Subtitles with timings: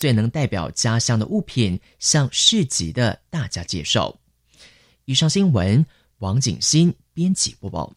[0.00, 4.18] 最能代表家乡的物品向市集的大家介绍。
[5.04, 5.84] 以上新闻，
[6.20, 7.92] 王景新编辑播报。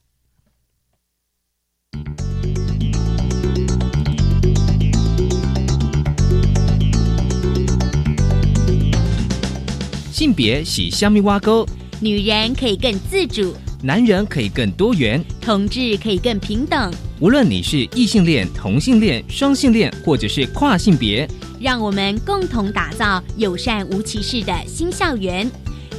[10.11, 11.65] 性别喜虾米挖沟，
[12.01, 16.93] 女人可以更自主，男人可以更多元，同志可以更平等。
[17.23, 21.25] 无论你是异性恋、同性恋、双性恋，或者是跨性别，
[21.57, 25.49] 让我们共同打造友善无歧视的新校园。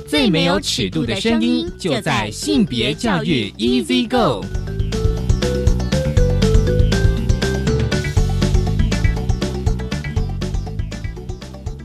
[0.07, 4.45] 最没有尺度的声音，就在性别教育 Easy Go。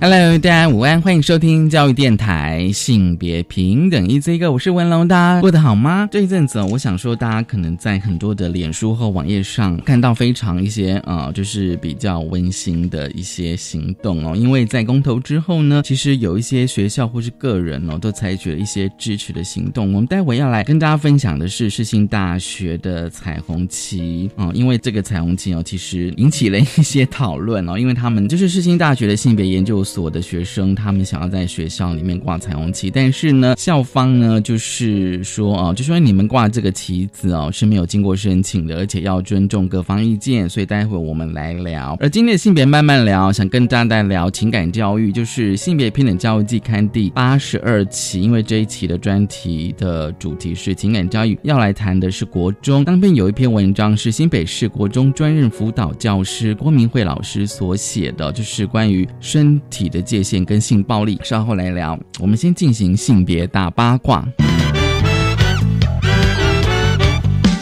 [0.02, 6.08] Hello，大家午安，欢迎收听教育电台性别平等 Easy Go，我是文龙，大家过得好吗？
[6.10, 14.34] 这一阵子，我想说，大家可能在很多的脸书和网页上看到非常一些呃，就是比较温馨的一些行动哦。
[14.38, 19.94] 因为在公投之后呢，其实有一些学校或是个人哦，都采取了一些支持的行动。
[19.94, 29.84] 我们待会要来跟大家分享的是世新大学的彩虹旗哦，因为这个彩虹旗哦，其实引起了一些讨论哦，因为他们就是世新大学的性别研究。
[29.90, 41.98] 所的学生，他们想要在学校里面挂彩虹旗，但是呢，校方呢就是说啊，就说你们挂这个旗子哦是没有经过申请的，而且要尊重各方意见，所以待会我们来聊。
[42.00, 52.86] 而今天的性别慢慢聊，想跟大家聊情感教育，就是性别平等教育季刊第八十二期，因为这一期的专题的主题是情感教育，要来谈的是国中。
[52.86, 59.79] 当篇有一篇文章是新北市国中专任辅导教师郭明慧老师所写的，就是关于身体。
[59.80, 61.98] 体的界限跟性暴力，稍后来聊。
[62.20, 64.26] 我们先进行性别大八卦。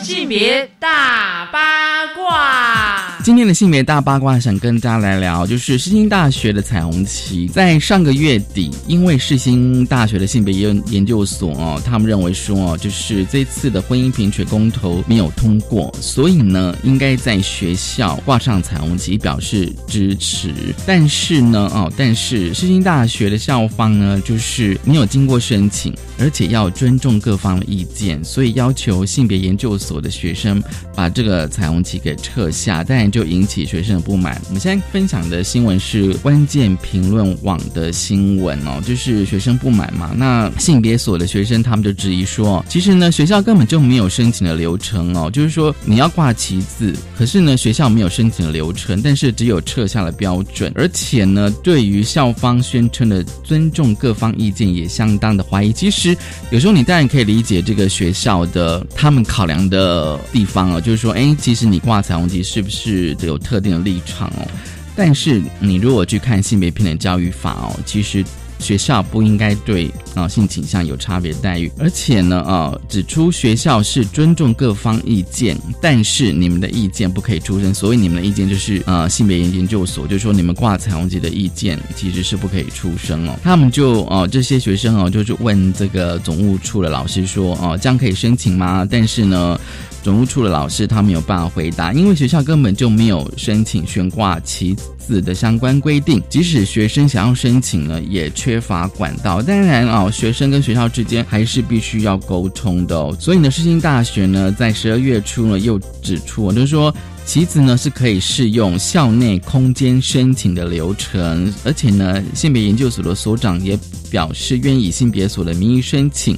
[0.02, 2.97] 性别大八卦。
[3.28, 7.46] 今天的性别大八卦，想跟大家来聊，就是世新大学的彩虹旗。
[7.48, 20.54] 在上个月底，因为世新大学的性别研研究所哦，他们认为说哦，就是这次的婚姻平权公投没有通过，所以呢，应该在学校挂上彩虹旗表示支持。
[20.86, 30.64] 但是呢，哦，但是世新大学的校方呢，就是没有经过申请，而且要尊重各方的意见，所以要求性别研究所的学生
[30.96, 32.86] 把这个彩虹旗给撤下。
[32.88, 34.40] 但就就引起学生的不满。
[34.46, 40.12] 我们现在分享的新闻是关键评论网的新闻哦，就是学生不满嘛。
[40.16, 55.74] 那性别所的学生他们就质疑说，其实呢学校根本就没有申请的流程哦，就是说你要挂旗子，可是呢学校没有申请的流程，但是只有撤下了标准，而且呢对于校方宣称的尊重各方意见也相当的怀疑。
[55.74, 56.16] 其实
[56.52, 63.07] 有时候你当然可以理解这个学校的他们考量的地方哦，就是说，哎，其实你挂彩虹旗是不是？
[63.14, 64.48] 都有特定的立场哦，
[64.96, 68.24] 但是你如果去看性别平等教育法哦，其实
[68.60, 77.72] 学校不应该对啊性倾向有差别待遇，而且呢啊指出学校是尊重各方意见，但是你们的意见不可以出声。
[77.72, 83.40] 所以你们的意见就是啊性别研究所就说你们挂彩虹旗的意见其实是不可以出声哦。
[83.44, 88.88] 他们就哦这些学生哦就是问这个总务处的老师说哦这样可以申请吗？
[88.90, 89.60] 但是呢。
[90.08, 96.24] 总务处的老师他没有办法回答，因为学校根本就没有申请悬挂旗子的相关规定。
[96.30, 99.42] 即使学生想要申请呢，也缺乏管道。
[99.42, 103.12] 当然啊，学生跟学校之间还是必须要沟通的。
[103.20, 106.96] 所以呢，世新大学呢在十二月初呢又指出，就是说
[107.26, 113.78] 旗子呢是可以适用校内空间申请的流程，而且呢，性别研究所的所长也
[114.10, 116.38] 表示愿意以性别所的名义申请。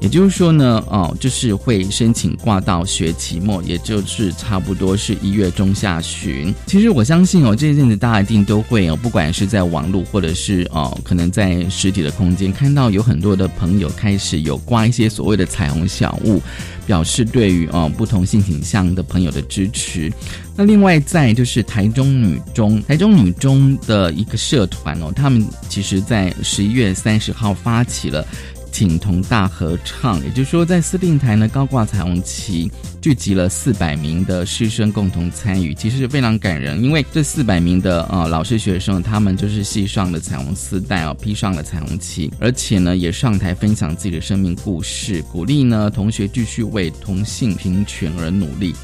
[0.00, 6.54] 也就是说呢，哦，就是会申请挂到学期末，也就是差不多是一月中下旬。
[6.66, 16.42] 其实我相信哦，这一阵子大家一定都会哦，不管是在网络或者是哦，可能在实体的空间，看到有很多的朋友开始有挂一些所谓的彩虹小物，
[16.86, 20.10] 表示对于哦不同性倾向的朋友的支持。
[20.56, 28.26] 那另外在就是台中女中，台中女中的一个社团哦，他们其实在十一月三十号发起了。
[28.70, 36.82] 景同大合唱，也就是说，在司令台呢高挂彩虹旗，聚集了四百名的师生共同参与，其实是非常感人。
[36.82, 48.74] 因为这四百名的呃老师学生，他们就是系上的彩虹丝带哦，披上了彩虹旗，而且呢也上台分享自己的生命故事，鼓励呢同学继续为同性平权而努力。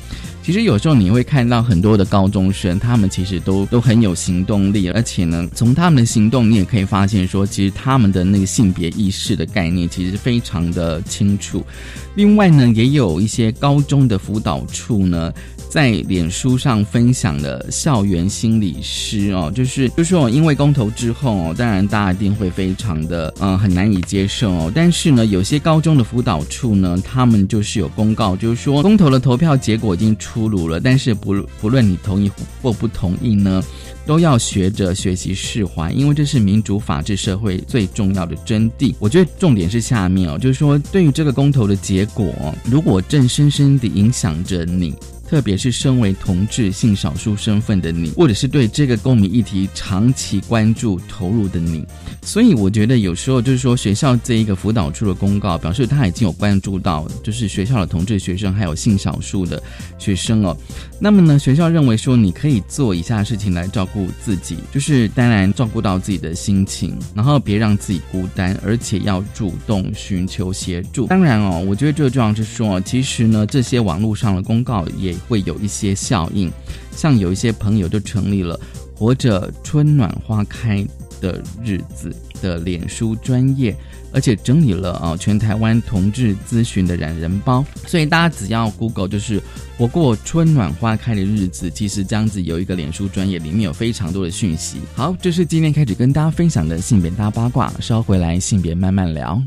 [0.42, 11.66] 其实有时候你会看到很多的高中生，他们其实都都很有行动力，而且呢，从他们的行动，你也可以发现说，其实他们的那个性别意识的概念其实非常的清楚。
[12.14, 15.32] 另外呢，也有一些高中的辅导处呢，
[15.68, 24.72] 在脸书上分享的校园心理师哦，就是就是说，因为公投之后哦，当然大家一定会非常的嗯很难以接受哦。
[24.74, 32.30] 但是呢，有些高中的辅导处呢，他们就是有公告，就是说公投的投票结果已经出炉了，但是不不论你同意
[32.62, 33.62] 或不同意呢。
[34.06, 38.94] 都要学着学习释怀，因为这是民主法治社会最重要的真谛。
[39.00, 42.32] 我觉得重点是下面哦，就是说对于这个公投的结果，
[42.64, 44.94] 如果正深深地影响着你。
[45.28, 51.84] 特别是身为同志性少数身份的你，或者是对这个公民议题长期关注投入的你，
[52.22, 59.60] 所以我觉得有时候就是说，学校这一个辅导处的公告表示他已经有关注到，就是学校的同志学生还有性少数的
[59.98, 60.56] 学生哦。
[61.00, 71.06] 那么呢，学校认为说你可以做以下事情来照顾自己，就是当然照顾到自己的心情，然后别让自己孤单，而且要主动寻求协助。
[71.08, 75.15] 当然哦，我觉得最重要是说，其实呢，这些网络上的公告也。
[75.28, 76.50] 会有一些效应，
[76.92, 78.58] 像有一些朋友就成立了
[78.94, 80.86] “活着春暖花开
[81.20, 83.74] 的日子”的脸书专业，
[84.12, 89.42] 而且整理了啊全台湾同志咨询的懒人包，所以大家只要 Google 就是
[89.76, 94.78] “活过春暖花开的日子”，其实这样子有一个脸书专业，里面有非常多的讯息。
[94.94, 99.42] 好，这是今天开始跟大家分享的性别大八卦，稍回来性别慢慢聊。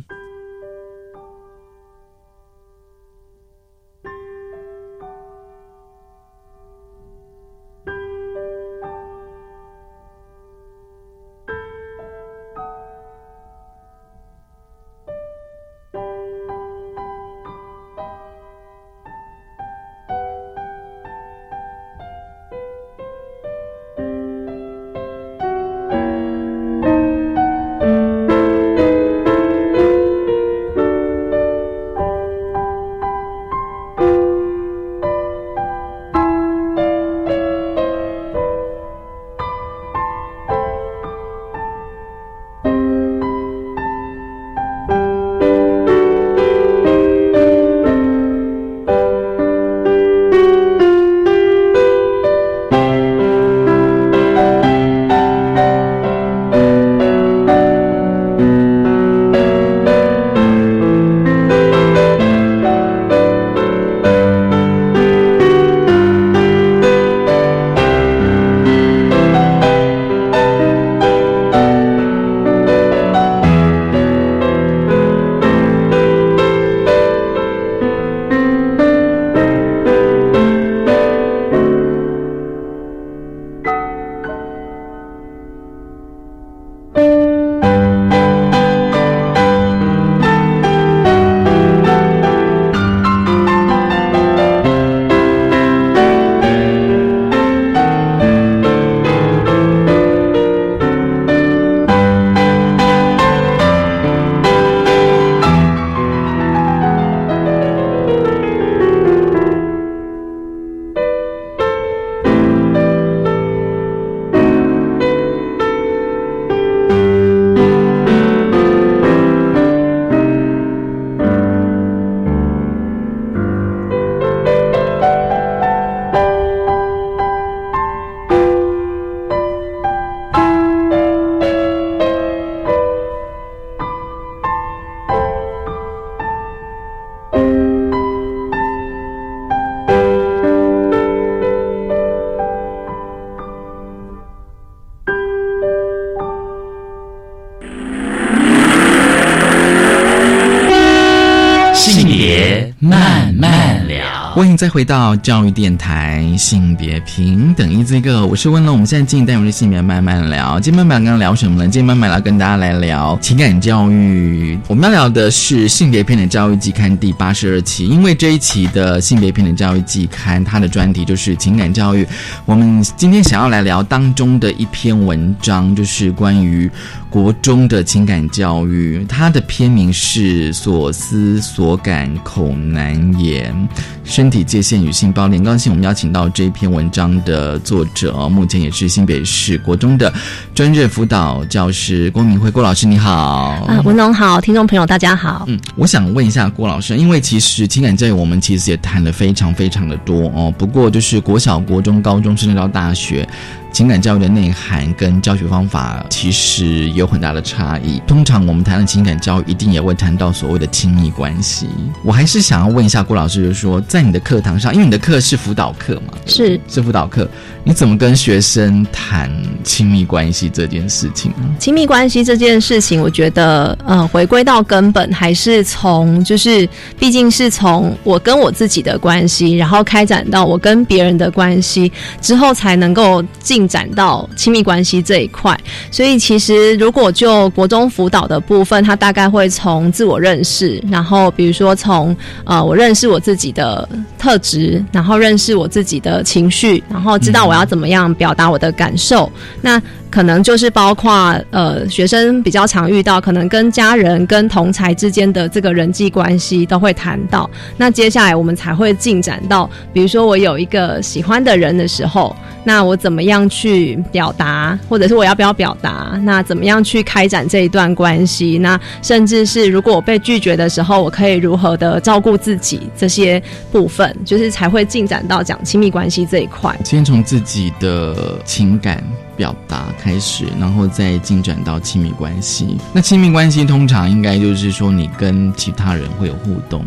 [154.59, 158.73] 再回到教育电台，性别平等一这个，我是温龙。
[158.73, 160.59] 我们现在进单元是性别慢慢聊。
[160.59, 161.63] 今天慢慢刚刚聊什么呢？
[161.63, 164.59] 今天慢慢来跟大家来聊情感教育。
[164.67, 172.05] 我们要聊的是性别平等教育季刊第八十二期，因为这一期的性别平等教育季刊，它的专题就是情感教育。
[172.45, 176.69] 我们今天想要来聊当中的一篇文章，就是关于
[177.09, 179.05] 国中的情感教育。
[179.07, 183.55] 它的篇名是“所思所感口难言，
[184.03, 184.43] 身体”。
[184.49, 190.11] 界限与性包联，高兴我们邀请到这一篇文章的作者，目前也是新北市国中的
[190.55, 195.45] 专任辅导教师郭明辉郭老师，你好啊，文龙好，听众朋友大家好。
[195.47, 203.29] 嗯，我想问一下郭老师，因为其实情感教育我们其实也谈了非常非常的多哦，不过就是国小、国中、高中甚至到大学，
[203.71, 208.01] 情感教育的内涵跟教学方法其实有很大的差异。
[208.07, 211.67] 通常我们谈的情感教育，一定也会谈到所谓的亲密关系。
[212.03, 217.29] 我还是想要问一下郭老师，就是说，在你的课堂上，因为你的课是辅导课嘛，是是辅导课，
[217.63, 219.31] 你怎么跟学生谈
[219.63, 221.49] 亲密关系这件事情呢？
[221.59, 235.57] 亲密关系这件事情，我觉得，呃，回归到根本，还是从就是，毕竟是从我跟我自己的关系，然后开展到我跟别人的关系之后，才能够进进展到亲密关系这一块。
[235.91, 243.87] 所以，其实如果就国中辅导的部分，它大概会从自我认识，然后比如说从呃，我认识我自己的
[244.17, 249.29] 特质，然后认识我自己的情绪，然后知道我要怎么样表达我的感受。
[249.61, 257.49] 那可能就是包括呃，学生比较常遇到，可能跟家人、跟同才之间的这个人际关系都会谈到。
[257.77, 266.19] 那接下来我们才会进展到，比如说我有一个喜欢的人的时候，那我怎么样去表达，或者是我要不要表达？
[266.23, 268.59] 那怎么样去开展这一段关系？
[268.59, 272.89] 那甚至是如果我被拒绝的时候，我可以如何的照顾自己？
[272.95, 273.41] 这些
[273.71, 276.77] 部分就是才会进展到讲亲密关系这一块。
[276.85, 279.03] 先从自己的情感。
[279.39, 282.75] 表达开始，然后再进展到亲密关系。
[282.91, 286.83] 那亲密关系通常应该就是说，你跟其他人会有互动，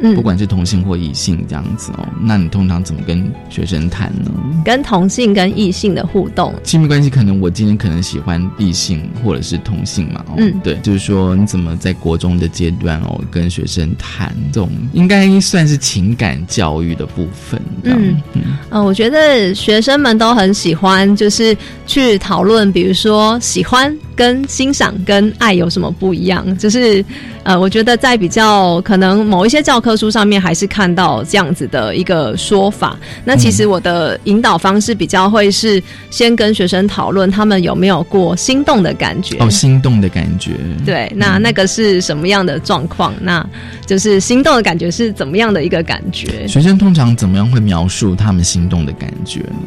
[0.00, 2.06] 嗯，不管是同性或异性这样子哦。
[2.20, 4.30] 那你通常怎么跟学生谈呢？
[4.64, 17.60] 跟同性跟异性的互动，亲密关系可能我今天可能喜欢异性或者是同性嘛，嗯，对，就是说你怎么在国中的阶段哦，跟学生谈这种应该算是情感教育的部分。
[17.82, 18.22] 嗯
[18.70, 21.56] 嗯，我觉得学生们都很喜欢，就是。
[21.96, 26.56] 去讨论，比如说喜欢跟欣赏跟爱有什么不一样？
[26.56, 27.04] 就是，
[27.42, 32.98] 呃，我觉得在比较可能某一些教科书上面还是看到这样子的一个说法。
[33.24, 35.80] 那其实我的引导方式比较会是
[36.10, 39.36] 先跟学生讨论他们有没有过心动的感觉。
[39.38, 40.52] 哦，心动的感觉。
[40.84, 43.12] 对，那那个是什么样的状况？
[43.20, 43.46] 那
[43.84, 46.48] 就是心动的感觉是怎么样的一个感觉？
[46.48, 49.58] 学生通常怎么样会描述他们心动的感觉呢？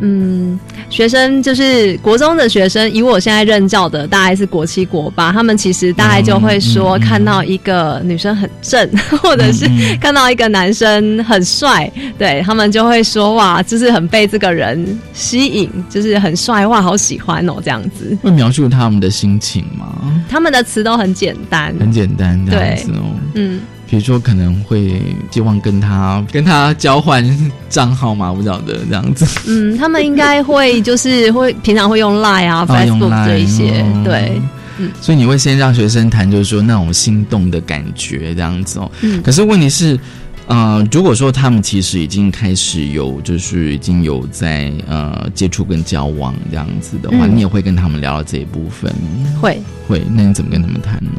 [0.00, 0.58] 嗯，
[0.90, 8.90] 学生就是国中的学生，以我现在任教的，大概是国七、国八，他们其实大概就会说，看到一个女生很正，
[9.22, 9.64] 或者是
[10.00, 18.16] 看到一个男生很帅，对他们就会说哇，就是很被这个人吸引，就是很帅哇，好喜欢哦，这样子。
[18.20, 19.86] 会描述他们的心情吗？
[20.28, 23.60] 他们的词都很简单，很简单这样子哦，嗯。
[23.94, 27.24] 比如说，可能会希望跟他跟他交换
[27.68, 29.24] 账号嘛，不晓得这样子。
[29.46, 34.42] 嗯，他们应该会就是会平常会用 Line 啊、 Facebook 这一些，对。
[34.78, 38.90] 嗯，所以你会先让学生谈，就是说那种心动的感觉这样子哦。
[39.02, 39.96] 嗯，可是问题是。
[40.46, 48.92] 呃，如果说他们其实已经开始有，就是已经有在呃接触跟交往这样子的话，你也会跟他们聊到这一部分。
[49.40, 49.58] 会
[49.88, 51.10] 会，那你怎么跟他们谈呢？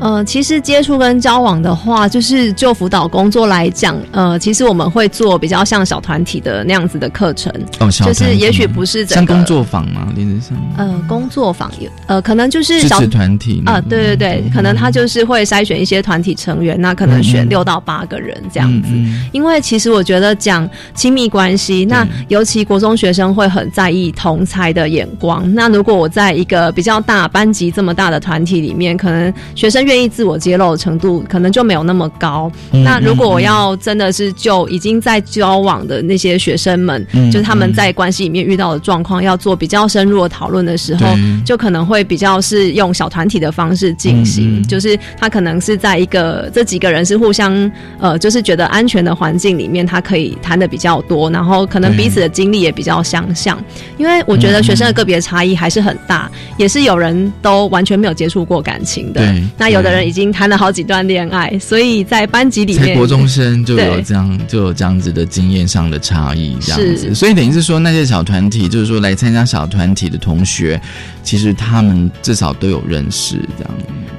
[0.00, 7.52] 呃，其实接触跟交往的话，就是就辅导工作来讲，呃，其实我们会做比较像小团体的那样子的课程。
[7.78, 18.61] 哦，小就是也许不是像工作坊嘛，类似像呃工作坊有呃可能就是小团体啊，对对对，可能他就是会筛选一些团体成员，那可能选六到八个人这样。
[18.62, 18.88] 样子，
[19.32, 25.42] 因为其实我觉得讲亲密关系，那尤其国中学生会很在意同才的眼光。
[25.54, 32.50] 那如果我在一个比较大班级这么大的团体里面，可能学生愿意自我揭露的程度可能就没有那么高。
[32.70, 41.06] 那如果我要真的是就已经在交往的那些学生们，就是他们在关系里面遇到的状况，要做比较深入的讨论的时候，
[41.44, 44.62] 就可能会比较是用小团体的方式进行。
[44.68, 53.62] 就是他可能是在一个这几个人是互相呃，就是觉得安全的环境里面，他可以谈的比较多，然后可能彼此的经历也比较相像。
[53.98, 59.22] 因为我觉得学生的个别差异还是很大，也是有人都完全没有接触过感情的。
[59.56, 67.14] 那有的人已经谈了好几段恋爱，所以在班级里面，国中生就有这样就有这样子的经验上的差异，这样子。
[67.14, 70.80] 所以等于是说，那些小团体，就是说来参加小团体的同学，
[71.22, 73.72] 其实他们至少都有认识这样。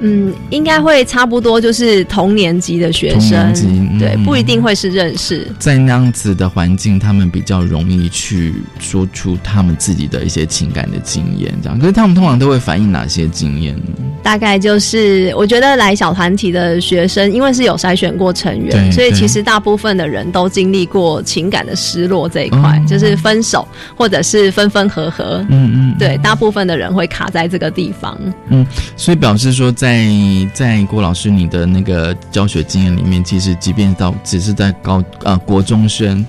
[0.05, 3.53] 嗯，应该会差不多，就是同年级的学生，
[3.97, 5.47] 对，不一定会是认识。
[5.57, 11.79] 在那样子的环境，他们比较容易去说出他们自己的一些情感的经验，这样。
[11.79, 13.83] 可是他们通常都会反映哪些经验呢？
[14.21, 25.45] 大概就是，我觉得来小团体的学生，因为是有筛选过成员，所以其实大部分的人都经历过情感的失落这一块，就是分手或者是分分合合。
[25.49, 28.17] 嗯嗯，对，大部分的人会卡在这个地方。
[28.49, 28.65] 嗯，
[28.95, 29.93] 所以表示说在。
[29.93, 36.25] 在在郭老师你的那个教学经验里面，其实即便到只是在高呃国中生，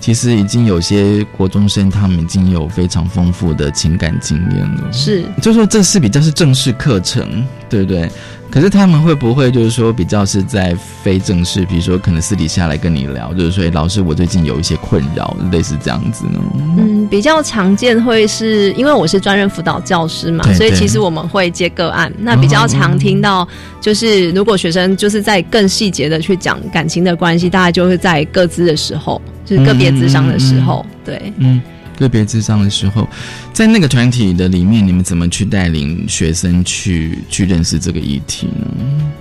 [0.00, 4.92] 其实已经有些国中生他们已经有非常丰富的情感经验了。
[4.92, 8.10] 是，就说这是比较是正式课程，对不对？
[8.54, 16.38] 可是他们会不会就是说比较是在非正式，比如说可能私底下来跟你聊，就是说老师我最近有一些困扰，类似这样子呢？
[16.78, 22.12] 嗯，比较常见会是因为我是专任辅导教师嘛，所以其实我们会接个案。
[22.16, 23.46] 那比较常听到
[23.80, 31.60] 就是如果学生就是在更细节的去讲感情的关系，大概就是在各自的时候，就是个别智商的时候，对，嗯。
[31.98, 33.08] 个别智商的时候，
[33.52, 38.66] 在那个团体的里面，你们怎么去带领学生去去认识这个议题呢？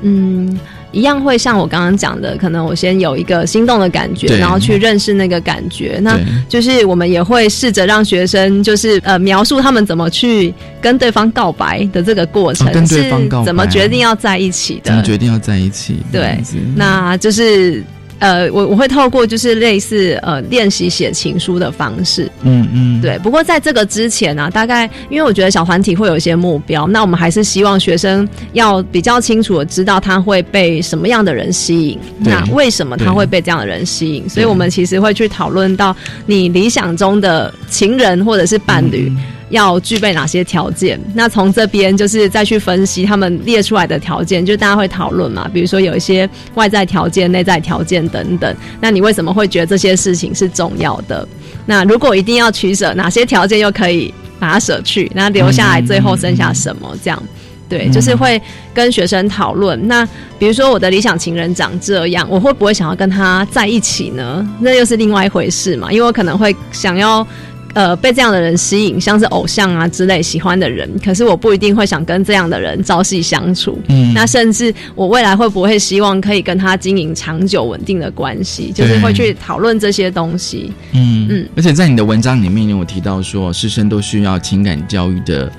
[0.02, 0.60] 嗯，
[0.92, 6.00] 一样会像我刚刚讲的，可能我先有一个心动的感觉，然后去认识那个感觉。
[6.02, 15.98] 那就是我们也会试着让学生，就是呃描述他们怎么去跟对方告白的这个过程，跟对方告白，怎么决定要在一起的，怎么决定要在一起？
[16.12, 16.38] 对，
[16.76, 17.84] 那就是。
[18.24, 23.20] 呃，我我会透过就是类似呃练习写情书的方式，嗯嗯，对。
[23.20, 34.30] 不过在这个之前呢，大概因为我觉得小团体会有一些目标，那我们还是希望学生要比较清楚的知道他会被什么样的人吸引，那为什么他会被这样的人吸引？
[34.30, 35.94] 所以我们其实会去讨论到
[36.26, 39.12] 你理想中的情人或者是伴侣。
[39.54, 41.00] 要具备哪些条件？
[41.14, 45.48] 那从这边就是再去分析他们列出来的条件，就大家会讨论嘛。
[45.54, 48.56] 比如说有一些外在条件、内在条件等等。
[48.82, 51.26] 那你为什么会觉得这些事情是重要的？
[51.68, 55.10] 那如果一定要取舍，哪些条件又可以把它舍去？
[55.14, 56.98] 那留下来最后剩下什么？
[57.04, 57.24] 这样
[57.70, 58.42] 对，就是会
[58.74, 59.88] 跟学生讨论。
[59.88, 60.04] 那
[60.40, 64.44] 比如说我的理想情人长这样，我会不会想要跟他在一起呢？
[64.60, 65.92] 那又是另外一回事嘛。
[65.92, 67.26] 因为我可能会想要。
[67.74, 73.80] 呃，被这样的人吸引，像是偶像啊之类喜欢的人，可是我不一定会想跟这样的人朝夕相处。
[73.88, 80.72] 嗯，那甚至我未来会不会希望可以跟他经营长久稳定的关系，就是会去讨论这些东西。
[80.92, 85.52] 嗯嗯，而且在你的文章里面有提到说，师生都需要情感教育的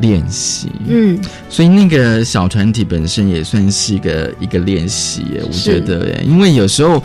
[0.00, 0.68] 练习。
[0.88, 1.16] 嗯，
[1.48, 5.24] 所以那个小团体本身也算是一个一个练习。
[5.40, 7.00] 我觉得，因为有时候。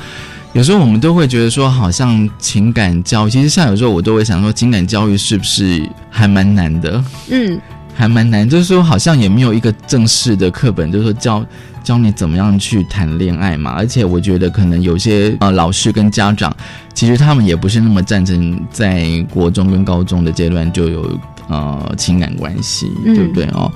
[0.56, 7.04] 有时候我们都会觉得说，好像情感教育，其实像有时候我都会想说，情感教育是不是还蛮难的？
[7.30, 7.60] 嗯，
[7.94, 11.46] 还蛮难，就是说好像也没有一个正式的课本，就是说教
[11.84, 13.72] 教你怎么样去谈恋爱嘛。
[13.72, 16.56] 而且我觉得可能有些呃老师跟家长，
[16.94, 23.70] 其实他们也不是那么赞成在国中跟高中的阶段就有呃情感关系，对不对哦？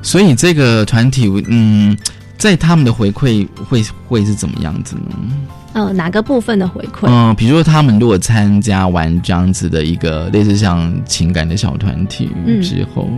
[0.00, 1.94] 所以这个团体，嗯，
[2.42, 5.14] 在他们的回馈会会是怎么样子呢？
[5.74, 7.06] 呃，哪个部分的回馈？
[7.06, 12.28] 嗯，比如说他们如果参加完这样子的一个类似像情感的小团体
[12.60, 13.08] 之后。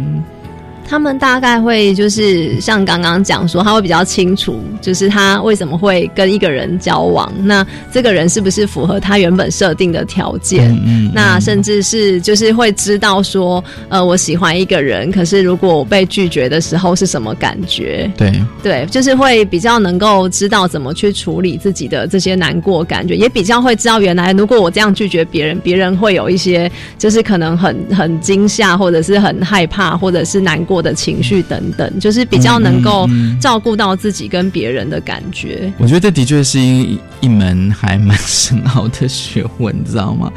[0.87, 10.71] 他们大概会就是像刚刚讲说，他会比较清楚，就是他为什么会跟一个人交往，那这个人是不是符合他原本设定的条件？
[10.87, 18.11] 嗯，那甚至是就是会知道说，呃，我喜欢一个人，可是如果我被拒绝的时候是什么感觉？
[18.17, 30.74] 对，对，就是会比较能够知道怎么去处理自己的这些难过感觉，也比较会知道原来如果我这样拒绝别人，别人会有一些就是可能很很惊吓，或者是很害怕，或者是难过。
[30.83, 33.09] 的情绪等等，就是比较能够
[33.41, 35.73] 照顾到自己跟别人的感觉。
[35.79, 40.33] 我觉得这的确是一一门还蛮深奥的学问，你知道吗？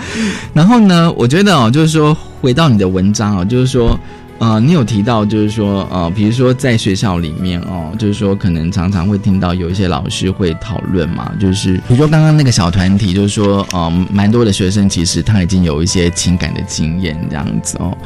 [0.53, 3.99] 然后呢，我觉得哦，就是说回到你的文章哦，就是说，
[4.39, 17.97] 呃，你有提到，就是说，呃，比如说在学校里面哦，就是说可能常常会听到有一些老师会讨论嘛，就是比如说刚刚那个小团体，就是说，呃，蛮多的学生其实他已经有一些情感的经验这样子哦。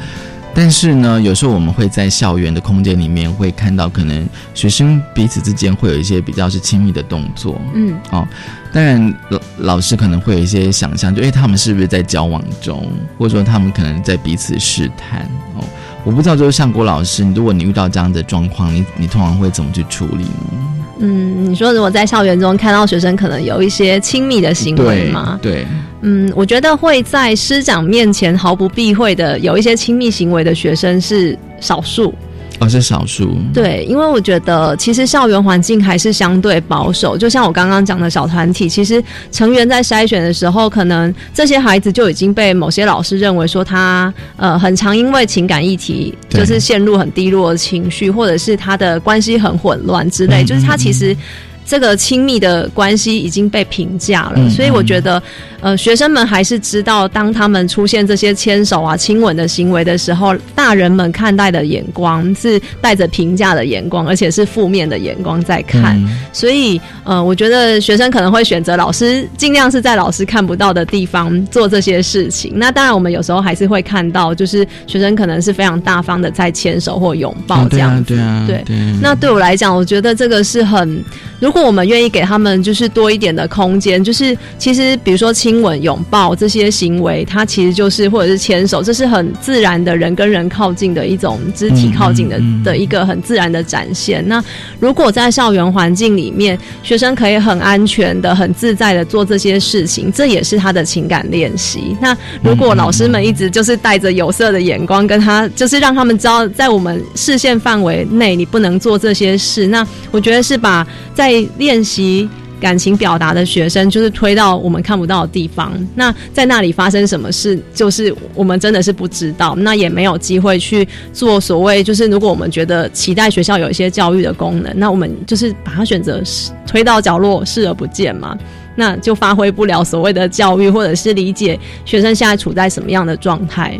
[0.54, 8.26] 但是呢，有时候我们会在校园的空间里面会看到，可能学生彼此之间会有一些比较是亲密的动作，嗯，哦，
[8.72, 12.86] 当然老老师可能会有一些想象，就哎，他们是不是在交往中，
[13.18, 15.22] 或者说他们可能在彼此试探，
[15.56, 15.64] 哦，
[16.04, 20.82] 我不知道，就是像郭老师，如果你遇到这样的状况，你你通常会怎么去处理呢？
[20.98, 25.38] 嗯，你说如果在校园中看到学生可能有一些亲密的行为吗？
[25.42, 25.66] 对，
[26.00, 32.14] 嗯，我觉得会在师长面前毫不避讳的有一些亲密行为的学生是少数。
[32.62, 33.36] 哦，是少数。
[33.52, 37.18] 对，因为我觉得其实校园环境还是相对保守。
[37.18, 50.44] 就像我刚刚讲的小团体，其实成员在筛选的时候，可能这些孩子就已经被某些老师认为说他呃很常因为情感议题就是陷入很低落的情绪，或者是他的关系很混乱之类。
[50.44, 51.16] 就是他其实
[51.64, 55.20] 这个亲密的关系已经被评价了，所以我觉得
[55.62, 65.96] 呃，学生们还是知道，当他们出现这些牵手啊、亲吻的行为的时候，大人们看待的眼光是带着评价的眼光，而且是负面的眼光在看。
[66.32, 72.52] 所以，呃，我觉得学生可能会选择老师尽量是在老师看不到的地方做这些事情。
[72.56, 78.16] 那当然，我们有时候还是会看到，就是学生可能是非常大方的在牵手或拥抱这样子。
[78.16, 78.74] 对啊，对啊，对。
[79.00, 81.04] 那对我来讲，我觉得这个是很，
[81.38, 85.51] 如果我们愿意给他们就是多一点的空间，就是其实比如说亲。
[85.52, 94.26] 亲吻、拥抱这些行为，它其实就是或者是牵手，这是很自然的人跟人靠近的一种肢体靠近的的一个很自然的展现。
[94.26, 94.42] 那
[94.80, 101.94] 如果在校园环境里面，学生可以很安全的、很自在的做这些事情，这也是他的情感练习。
[102.00, 112.26] 那如果老师们一直就是带着有色的眼光跟他，就是让他们知道在我们视线范围内你不能做这些事，那我觉得是把在练习。
[112.62, 115.72] 感情表达的学生，就是推到我们看不到的地方。
[115.96, 119.56] 那在那里发生什么事，就是我们真的是不知道。
[119.56, 126.22] 那也没有机会去做所谓，就是如果我们觉得期待学校有一些教育的功能，那我们就是把它选择
[126.64, 128.38] 推到角落，视而不见嘛。
[128.76, 133.76] 那就发挥不了所谓的教育，或者是理解学生现在处在什么样的状态。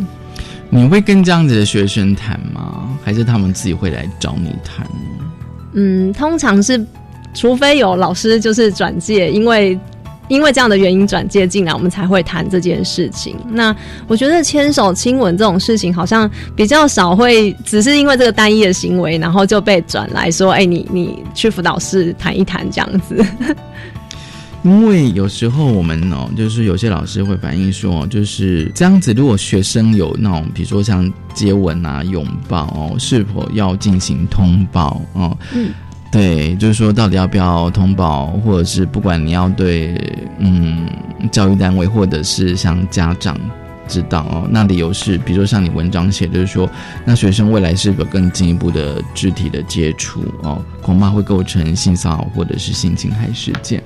[0.69, 2.89] 你会跟这样子的学生谈吗？
[3.01, 4.85] 还是他们自己会来找你谈？
[5.73, 6.85] 嗯，通常是。
[7.33, 9.79] 除非有老师就是转介，因为
[10.29, 13.35] 因为这样的原因转介进来，我们才会谈这件事情。
[13.51, 13.75] 那
[14.07, 23.23] 我觉得牵手、亲吻这种事情，好像比较少会，只是因为这个单一的行为，然后就被转来说：“哎，你你去辅导室谈一谈这样子。”
[24.63, 35.37] 因为有时候我们哦，就是有些老师会反映说，就是这样子，如果学生有那种，比如说像接吻啊、拥抱哦，是否要进行通报哦？
[35.53, 35.69] 嗯。
[36.13, 39.99] 对，就是说，到底要不要通报，或者是不管你要对，
[40.37, 40.85] 嗯，
[41.31, 43.35] 教育单位或者是像家长
[43.87, 46.69] 知道哦，那理由是，比如说像你文章写，就是说，
[47.03, 53.81] 那学生未来是否更进一步的肢体的接触哦，恐怕会构成性骚扰或者是性侵害事件。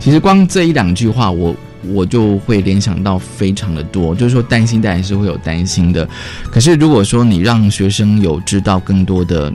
[0.00, 1.54] 其实光这一两句话，我
[1.92, 6.08] 我就会联想到非常的多，就是说担心当然是会有担心的，
[6.50, 9.52] 可是如果说你让学生有知道更多的。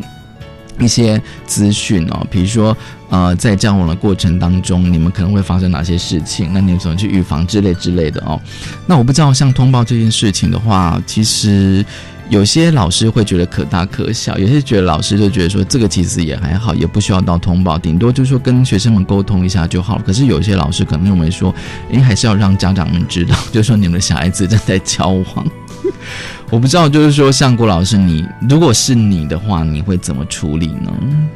[0.79, 2.75] 一些资讯哦，比如说，
[3.09, 6.49] 呃，在交往的过程当中，你们可能会发生哪些事情？
[6.53, 8.39] 那你们怎么去预防之类之类的哦？
[8.87, 11.85] 那我不知道，像通报这件事情的话，其实
[12.29, 20.03] 有些老师会觉得可大可小，有些觉得老师就觉得说这个其实也还好，也不需要到通报，顶多就是说跟学生们沟通一下就好了。
[20.05, 21.53] 可是有些老师可能认为说，
[21.91, 25.45] 哎，还是要让家长们知道， 就是说你们的小孩子正在交往。
[26.49, 30.91] 我不知道，就是说，像郭老师，你如果是你的话，你会怎么处理呢？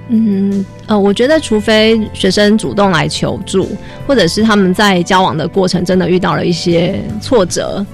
[0.09, 3.69] 嗯，呃，我觉得，除非学生主动来求助，
[4.05, 7.85] 或者是他们在交往的过程真的遇到了一些挫折。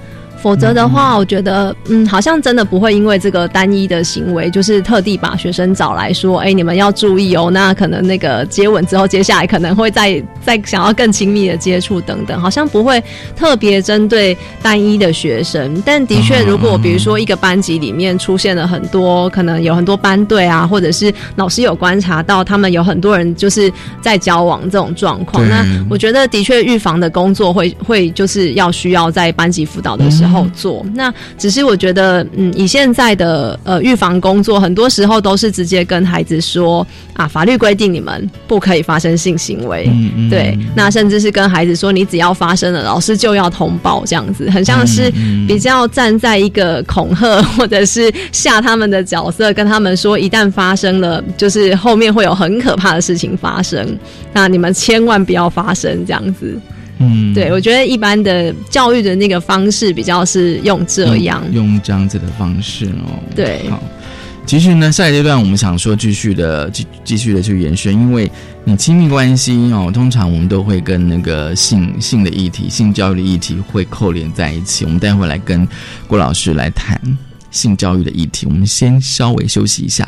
[0.42, 7.52] 否则的话，我觉得，嗯，好像真的不会因为这个单一的行为，就是特地把学生找来说，哎，你们要注意哦。
[7.52, 13.02] 那可能那个接吻之后，接下来可能会再 再想要更亲密的接触等等，好像不会
[13.36, 15.80] 特别针对单一的学生。
[15.86, 30.31] 但的确，如果比如说一个班级里面出现了很多，可能有很多班队啊，或者是老师有观察到他们有很多人就是在交往这种状况，那我觉得的确预防的工作会会就是要需要在班级辅导的时候。
[30.32, 30.86] 后做。
[30.94, 39.90] 那只是我觉得，嗯，以现在的呃预防工作，很多时候都是直接跟孩子说啊，法律规定你们不可以发生性行为，
[40.30, 45.12] 对，那甚至是跟孩子说，你只要发生了，老师就要通报，这样子，很像是
[45.48, 53.86] 比较站在一个恐吓或者是吓他们的角色，跟他们说，一旦发生了，就是后面会有很可怕的事情发生，
[54.32, 56.58] 那你们千万不要发生这样子。
[57.02, 63.20] 嗯，对，我觉得一般的教育的那个方式比较是用这样，用这样子的方式哦。
[63.36, 63.82] 对，好，
[64.46, 68.32] 其实呢，下一阶段我们想说继续的继继续的去延伸，因为
[68.64, 74.86] 你亲密关系哦，通常我们都会跟那个性性的议题、性教育的议题会扣连在一起。
[74.86, 75.68] 我们待会来跟
[76.08, 77.00] 郭老师来谈
[77.50, 78.46] 性教育的议题。
[78.46, 80.08] 我们先稍微休息一下。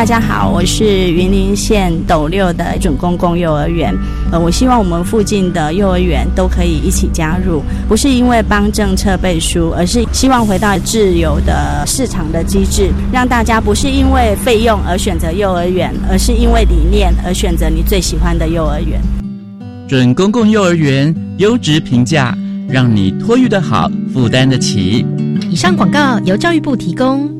[0.00, 3.94] 大家好，我是云林县斗六的准公共幼儿园。
[4.32, 18.98] 呃，我希望我们附近的幼儿园都可以一起加入，不是因为帮政策背书，而是希望回到自由的市场的机制，让大家不是因为费用而选择幼儿园，而是因为理念而选择你最喜欢的幼儿园。
[19.86, 22.34] 准公共幼儿园优质评价，
[22.66, 25.04] 让你托育的好，负担得起。
[25.50, 27.39] 以上广告由教育部提供。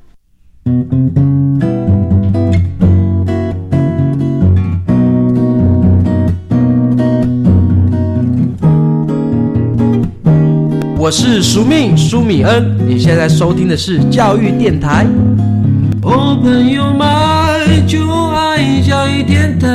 [10.97, 15.05] 我是苏命苏米恩，你现在收听的是教育电台。
[16.03, 19.67] Open your mind，就爱教育电台。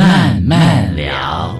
[0.00, 1.54] 慢慢聊。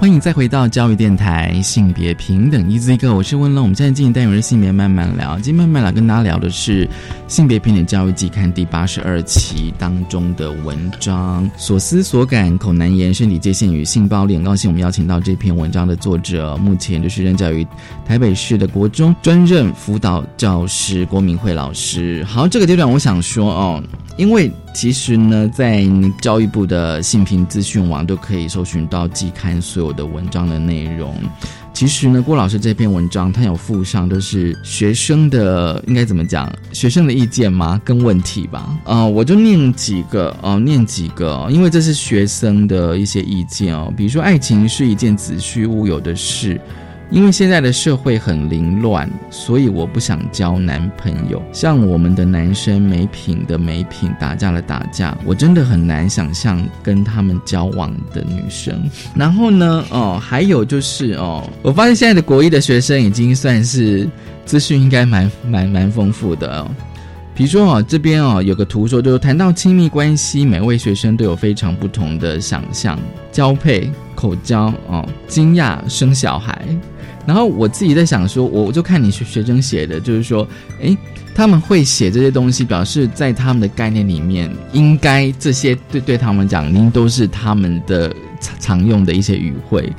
[0.00, 3.62] 欢迎再回到教育电台性别平等 Easy Go，我是温龙。
[3.62, 5.38] 我们现在进行单元是性别慢慢聊。
[5.38, 6.88] 今天慢慢聊跟大家聊的是
[7.28, 14.34] 性别平等教育季刊第八十二期当中的文章，所思所感口难言，身体界限与性暴力。
[14.34, 17.64] 很高兴我们邀请到这篇文章的作者，目前就是任教于
[18.04, 22.24] 台北市的国中专任辅导教师郭明慧老师。
[22.24, 23.82] 好，这个阶段我想说哦。
[24.16, 25.86] 因为其实呢，在
[26.20, 31.16] 教育部的性平资讯网都可以搜寻到季刊所有的文章的内容。
[31.72, 36.52] 其实呢，郭老师这篇文章他有附上都是学生的应该怎么讲？
[36.72, 37.80] 学生的意见吗？
[37.84, 38.76] 跟问题吧。
[38.84, 43.92] 呃，我就念几个哦，念几个，因为这是学生的一些意见哦。
[43.96, 46.60] 比如说，爱情是一件子虚乌有的事。
[47.10, 51.40] 因为现在的社会很凌乱，所以我不想交男朋友。
[51.52, 58.82] 像我们的男生没品的没品，打架的打架，我真的很难想象跟他们交往的女生。
[59.14, 64.08] 然后呢，哦，还有就是哦，我发现现在的国一的学生已经算是
[64.44, 66.70] 资讯应该蛮蛮蛮丰富的哦。
[67.34, 72.98] 比如说哦，这边哦有个图说，就是谈到亲密关系，每位学生都有非常不同的想象，
[73.30, 76.66] 交配、口交哦，惊讶、生小孩。
[77.26, 80.46] 然后我自己在想说，我我就看你学学生写的，就是说，
[80.80, 80.96] 诶，
[81.34, 89.90] 他们会写这些东西，表示在他们的概念里面，应该这些对对他们讲，应都是他们的常常用的一些语汇，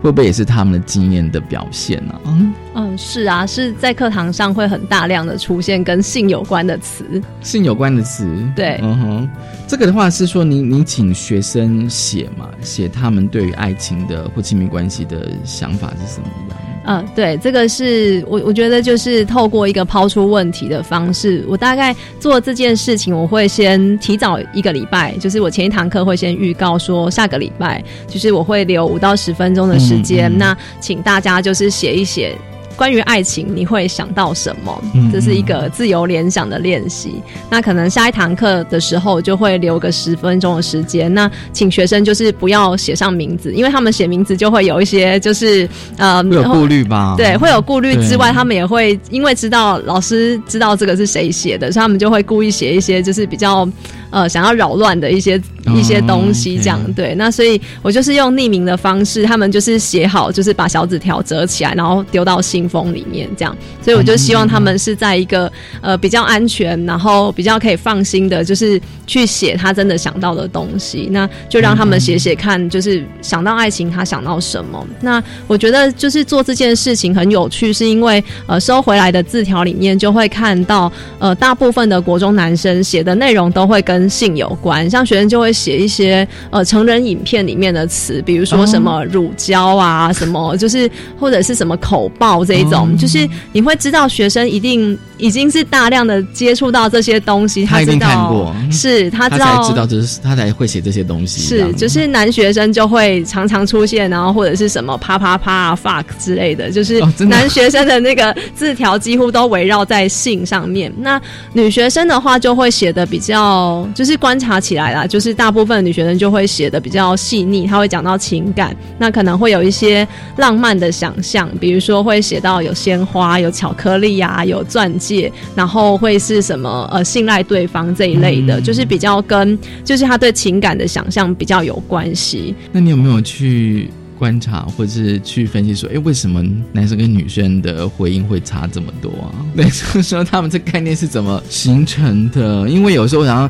[0.00, 8.24] 会不会也是他们的经验的表现呢、嗯嗯，是啊，是在课堂上会很大量的出现跟性有关的词，性有关的词。
[8.54, 9.30] 对，嗯哼，
[9.66, 16.58] 这个的话是说，你你请学生写嘛，写他们对于爱情的或亲密关系的想法是什么样？
[16.90, 32.34] 嗯，对，这个是我我觉得就是透过一个抛出问题的方式，我大概做这件事情，我会先提早一个礼拜，就是我前一堂课会先预告说下个礼拜，就是我会留五到十分钟的时间，嗯嗯那请大家就是写一写。
[32.78, 35.10] 关于爱情，你会想到什么嗯？
[35.12, 37.14] 这是一个自由联想的练习。
[37.50, 41.12] 那可能下一堂课的时候就会留个十分钟的时间。
[41.12, 47.14] 那请学生就是不要写上名字，因为他们写名字就会有一些就是呃会有顾虑吧？
[47.16, 53.68] 对，会有顾虑之外，他们也会因为知道老师知道这个是谁写的，所以他们就会故意写一些就是比较
[54.10, 55.40] 呃想要扰乱的一些
[55.74, 57.14] 一些东西，这样、哦对。
[57.16, 63.56] 那所以我就是用匿名的方式，他们就是写好，就是把小纸条折起来，然后丢到信封里面，这样。
[63.82, 71.08] 所以我就希望他们是在一个呃比较安全，然后比较可以放心的，就是去写他真的想到的东西。
[71.10, 74.86] 那就让他们写写看，就是想到爱情，他想到什么。
[75.00, 101.40] 那我觉得就是做这件事情很有趣，是因为呃收回来的字条里面就会看到，呃大部分的国中男生写的内容都会跟性有关，像学生就会写一些呃成人影片里面的词，比如说什么乳胶啊，什么就是或者是什么口爆这一种，就是你会知道学生一定已经是大量的接触到这些东西，知他一定看道过是他知他才道知道这是他才会写这些东西。
[101.40, 110.92] 是，就是男学生就会常常出现，然后或者是什么啪啪啪啊、fuck 之类的，就是男学生的那个字条几乎都围绕在性上面。
[110.98, 111.20] 那
[111.52, 132.54] 女学生的话就会写的比较，就是观察起来啦，就是大部分女学生就会写的比较细腻，她会讲到情感，那可能会有一些浪漫的想象，比如说会写到有鲜花、有巧克力啊、有钻戒，然后会是什么呃信赖对方这一类的，就是比较跟就是他对情感的想象比较有关系。
[132.72, 139.32] 那你有没有去观察，或者是去分析说，哎，为什么男生跟女生的回应会差这么多啊？
[139.56, 142.68] 对，就是说他们这概念是怎么形成的？
[142.68, 143.48] 因为有时候然后，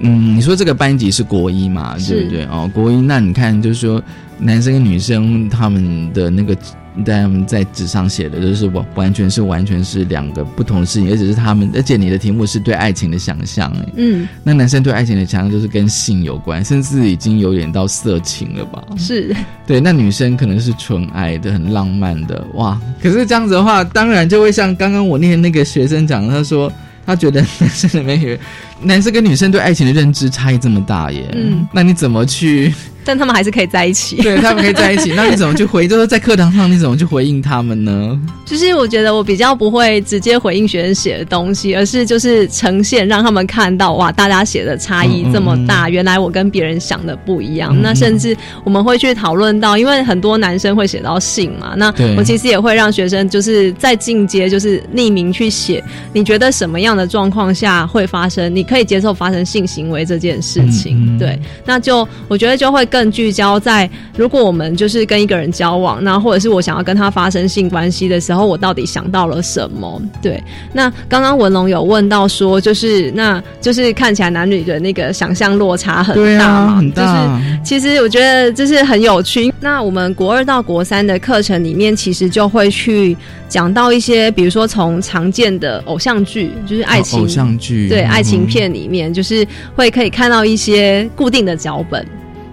[0.00, 2.44] 嗯，你说这个班级是国一嘛，对不对？
[2.44, 4.00] 哦，国一，那你看，就是说
[4.38, 6.56] 男生跟女生他们的那个。
[7.04, 18.82] 在他们在纸上写的，就是完完全是完全是两个不同的事情，而且是他们，而且你的题目是对爱情的想象，哎，嗯，那男生对爱情的想象就是跟性有关，甚至已经有点到色情了吧？
[18.96, 19.34] 是
[19.66, 22.80] 对，那女生可能是纯爱的、很浪漫的，哇！
[23.02, 26.72] 可是这样子的话，当然就会像刚刚我念那个学生讲，他说
[27.06, 28.36] 他觉得男生里面有
[28.82, 32.72] 男生跟女生对爱情的认知差异这么大耶，嗯，那你怎么去？
[33.02, 34.16] 但他们还是可以在一起。
[34.22, 35.88] 对他们可以在一起， 那你怎么去回？
[35.88, 38.20] 就是在课堂上你怎么去回应他们呢？
[38.44, 47.74] 就是我觉得我比较不会直接回应学生写的东西，而是就是呈现让他们看到哇，大家写的差异这么大，原来我跟别人想的不一样。
[47.74, 58.54] 嗯那甚至我们会去讨论到，因为很多男生会写到信嘛，那我其实也会让学生就是在进阶，就是匿名去写，你觉得什么样的状况下会发生？
[58.54, 70.00] 你可以接受发生性行为这件事情，嗯嗯对，那就我觉得就会更聚焦在，如果我们就是跟一个人交往，那或者是我想要跟他发生性关系的时候，我到底想到了什么？
[70.22, 70.40] 对，
[70.72, 77.02] 那刚刚文龙有问到说，就是那就是看起来男女的那个想象落差很大嘛，很大。
[77.02, 79.52] 就是其实我觉得这是很有趣。
[79.60, 83.16] 那我们国二到国三的课程里面，其实就会去
[83.48, 92.04] 讲到一些，比如说从常见的偶像剧，就是爱情、哦偶像剧对、嗯爱情片里面，就是会可以看到一些固定的脚本。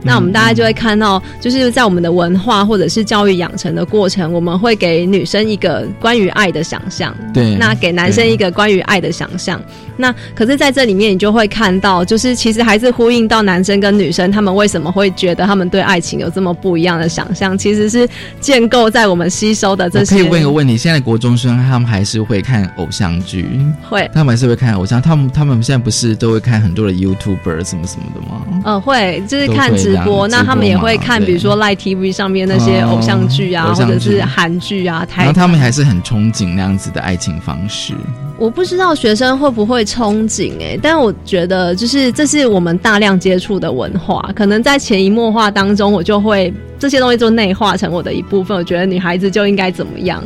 [0.04, 9.62] 那我们大家就会看到，就是在我们的文化或者是教育养成的过程，我们会给女生一个关于爱的想象，对那给男生一个关于爱的想象。
[10.00, 18.08] 那可是在这里面，你就会看到，就是其实还是呼应到男生跟女生他们为什么会觉得他们对爱情有这么不一样的想象，其实是
[18.40, 20.16] 建构在我们吸收的这些。
[20.16, 23.50] 可以问一个问题：现在国中生他们还是会看偶像剧？
[23.90, 25.02] 会，他们还是会看偶像。
[25.02, 28.62] 他们他们现在不是都会看很多的 YouTuber 什么什么的吗？
[28.66, 37.94] 呃，会就是看直播，那他们也会看，比如说 Live TV 上面那些哦偶像剧啊，或者是韩剧啊，台然后他们还是很憧憬那样子的爱情方式。
[38.38, 48.56] 我不知道学生会不会憧憬哎、但我觉得就是这是我们大量接触的文化，可能在潜移默化当中，我就会这些东西就内化成我的一部分。
[48.56, 50.24] 我觉得女孩子就应该怎么样？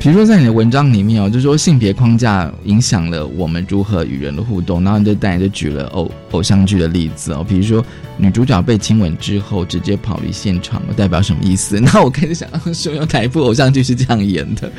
[0.00, 7.84] 比如说，在你的文章里面哦，就说性别框架影响了我们如何与人的互动，然后你就带你就举了偶偶像剧的例子哦，比如说
[8.16, 11.80] 女主角被亲吻之后直接跑离现场，代表什么意思？
[11.80, 14.70] 那我开始想到说，有哪一部偶像剧是这样演的？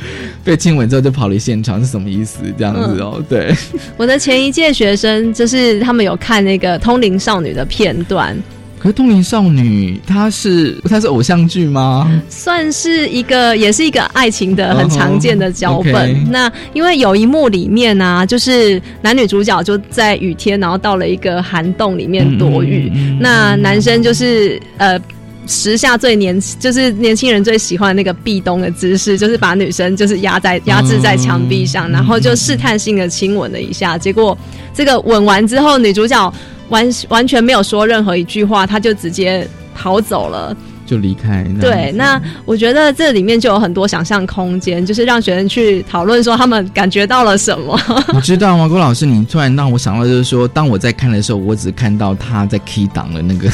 [0.42, 2.38] 被亲吻之后就跑离现场是什么意思？
[2.56, 3.54] 这样子哦，对，
[3.98, 8.34] 我的前一届学生就是他们有看那个《通灵少女》的片段，
[8.80, 12.10] 可是《通灵少女》她是她是偶像剧吗？
[12.28, 16.30] 算是一个，也是一个爱情的很常见的脚本。
[16.30, 22.90] 那因为有一幕里面呢、啊，就是男女主角就在雨天，然后到了一个涵洞里面躲雨。
[23.20, 24.98] 那男生就是呃。
[25.46, 33.98] 时下最年就是年轻人最喜欢的那个壁咚的姿势，就是把女生就是压在压制在墙壁上，然后就试探性的亲吻了一下。
[33.98, 34.36] 结果
[34.72, 36.32] 这个吻完之后，女主角
[36.70, 40.56] 完完全没有说任何一句话，他就直接逃走了。
[40.86, 41.46] 就离开。
[41.60, 47.78] 对，那我觉得这里面就有很多想象空间，就是让学生去讨论说他们感觉到了什么。
[48.12, 49.06] 你知道吗，郭老师？
[49.06, 53.48] 你突然让我想到，就是说，当我在看的时候，我只看到他在 key 档的那个，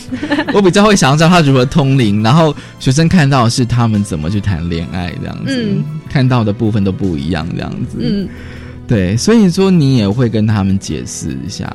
[0.54, 7.98] 我比较会想要知道他如何通灵，然后学生看到的是他们怎么去谈恋爱，这样子，嗯看到的部分都不一样，这样子。
[8.00, 8.26] 嗯，
[8.88, 11.72] 对，所以说你也会跟他们解释一下。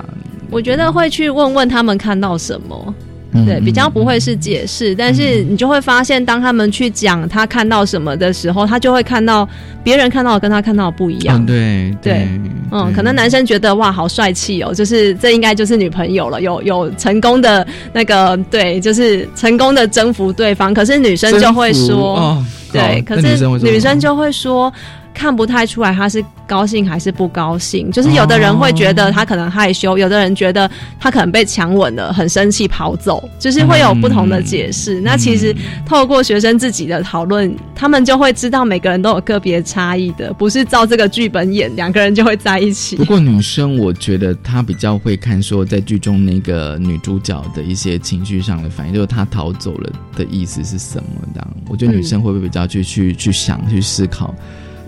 [0.49, 2.95] 我觉得会去问问他们看到什么。
[3.35, 9.49] 嗯对，比较不会是解释，但是你就会发现，当他们去讲他看到什么的时候，他就会看到
[9.83, 11.43] 别人看到的跟他看到的不一样。
[11.43, 12.27] 嗯，对对，
[12.69, 20.71] 嗯，可能男生觉得哇，好帅气哦，就是这应该就是女朋友了，有有成功的那个对，就是成功的征服对方。
[20.71, 24.71] 可是女生就会说，哦对，可是女生就会说。
[25.13, 34.99] 看不太出来他是高兴还是不高兴，就是有的人会觉得他可能害羞，有的人觉得他可能被强吻了，很生气跑走，就是会有不同的解释。
[34.99, 35.55] 那其实
[35.85, 43.05] 透过学生自己的讨论，他们就会知道每个人都有个别差异的，不是照这个剧本演，两个人就会在一起不。
[43.05, 51.05] 过女生，我觉得她比较会看说，在剧中那个女主角的一些情绪上的反应，就是她逃走了的意思是什么？
[51.33, 54.33] 这样，我觉得女生会不会比较去去去想、去思考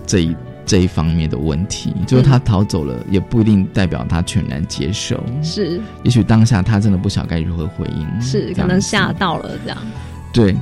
[0.05, 0.35] 这一
[0.65, 1.93] 这一方面的问题？
[2.07, 5.23] 就是他逃走了，也不一定代表他全然接受。
[5.43, 9.77] 是也许当下他真的不晓该如何回应，是，可能吓到了这样。
[10.33, 10.55] 对，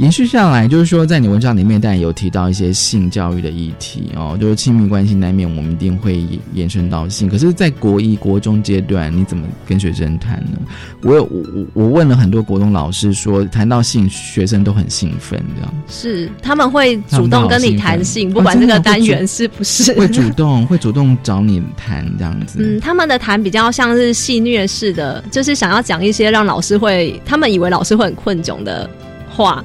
[0.00, 10.58] 延续下来就是说，在你文章里面当然有提到一些性教育的议题哦，就是亲密关系难免我们一定会延伸到性，可是，在国一、国中阶段，你怎么跟学生谈呢？
[11.02, 22.58] 我有我我我问了很多国中老师说，谈到性，学生都很兴奋，这样是，他们会主动跟你谈性，不管这个单元是不是会主动会主动找你谈这样子。
[22.60, 28.88] 嗯，他们的谈比较像是戏虐式的，就是想要讲一些让老师会，他们以为老师会很困窘的
[29.28, 29.62] 话。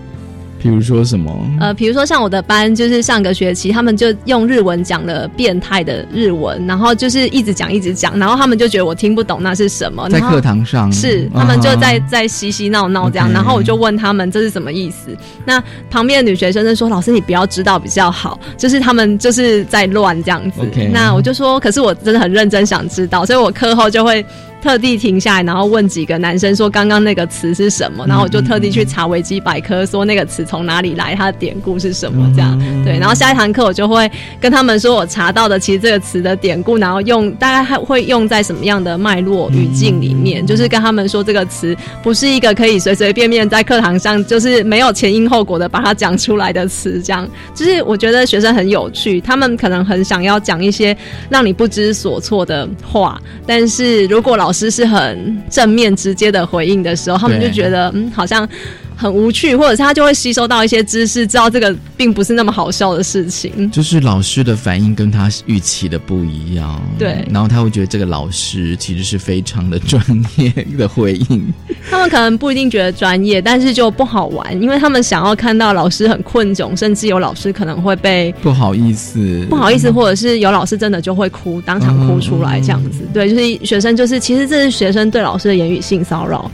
[0.66, 1.32] 比如说什么？
[1.59, 10.09] 呃，比如说像我的班，就是上个学期他们就用日文讲了变态的日文，然后就是一直讲一直讲，然后他们就觉得我听不懂那是什么。
[10.09, 15.16] 在课堂上是啊他们就在在嬉嬉闹闹这样然后我就问他们这是什么意思。
[15.45, 20.61] 那旁边的女学生就说：“老师，你不要知道比较好，就是他们就是在乱这样子。
[20.91, 24.26] 那我就说：“可是我真的很认真想知道，所以我课后就会。”
[24.66, 32.97] 特地停下来，然后问几个男生说刚刚那个词是什么，然后我就特地去查维基百科，说那个词从哪里来，它的典故是什么，这样、对。
[32.97, 34.11] 然后下一堂课我就会
[34.41, 47.30] 跟他们说我查到的其实这个词的典故，然后用大概还会用在什么样的脉络语境里面，就是跟他们说这个词不是一个可以随随便便在课堂上就是没有前因后果的把它讲出来的词，这样。
[47.53, 50.97] 就是我觉得学生很有趣，他们可能很想要讲一些
[51.30, 58.47] 让你不知所措的话，但是如果老师是很正面直接的回应的时候，他们就觉得嗯好像。
[58.96, 63.70] 很无趣，或者是他就会吸收到一些知识，知道这个并不是那么好笑的事情。
[63.72, 70.04] 就是老师的反应跟他预期的不一样，对然后他会觉得这个老师其实是非常的专
[70.38, 71.54] 业的回应，
[71.89, 83.02] 他们可能不一定觉得专业，但是就不好玩，因为他们想要看到老师很困窘，甚至有老师可能会被不好意思，不好意思，或者是有老师真的就会哭，当场哭出来这样子。
[83.14, 86.50] 对，就是学生就是其实这是学生对老师的言语性骚扰。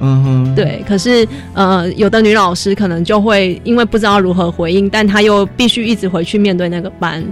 [0.00, 7.24] 嗯哼，对，可是呃，有的女老师可能就会因为不知道如何回应，但她又必须一直回去面对那个班。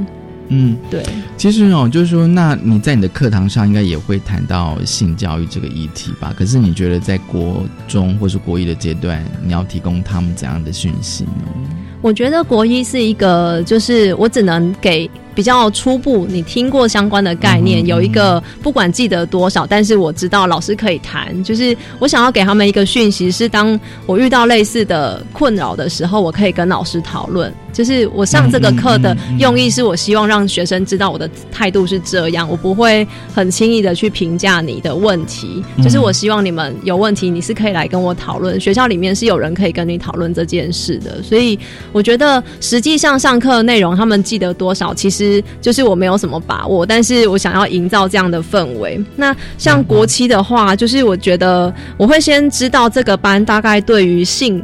[0.48, 1.02] 嗯，对，
[1.38, 6.34] 其实哦，就是说，那你在你的课堂上应该也会谈到性教育这个议题吧？
[6.36, 11.30] 可是你觉得在国中或是国一的阶段，你要提供他们怎样的讯息呢？
[12.02, 21.42] 我觉得国一是一个，就是我只能给比较初步，你听过相关的概念，有一个不管记得多少，但是我知道老师可以谈。
[21.42, 27.52] 就是我想要给他们一个讯息，是当我遇到类似的困扰的时候，我可以跟老师讨论。
[27.72, 33.04] 就是我上这个课的用意，是我希望让学生知道我的态度是这样，我不会
[33.34, 35.60] 很轻易的去评价你的问题。
[35.82, 38.60] 就是我希望你们有问题，你是可以来跟我讨论。
[38.60, 41.58] 学校里面是有人可以跟你讨论这件事的，所以
[41.90, 45.23] 我觉得实际上上课的内容他们记得多少，其实
[45.60, 49.02] 就是我没有什么把握，但是我想要营造这样的氛围。
[49.16, 54.62] 那像国七的话，就是我觉得我会先知道这个班大概对于性。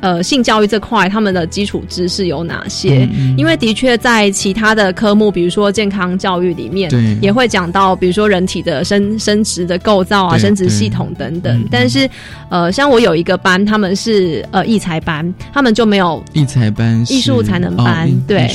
[0.00, 3.08] 呃，性教育这块，他们的基础知识有哪些？
[3.12, 11.64] 嗯因为的确在其他的科目，比如说健康教育里面对，也会讲到，比如说人体的生生殖的构造啊、生殖系统等等。
[11.70, 12.08] 但是，
[12.48, 18.50] 呃，像我有一个班，他们是呃艺才班，他们就没有艺才班、艺术才能班哦对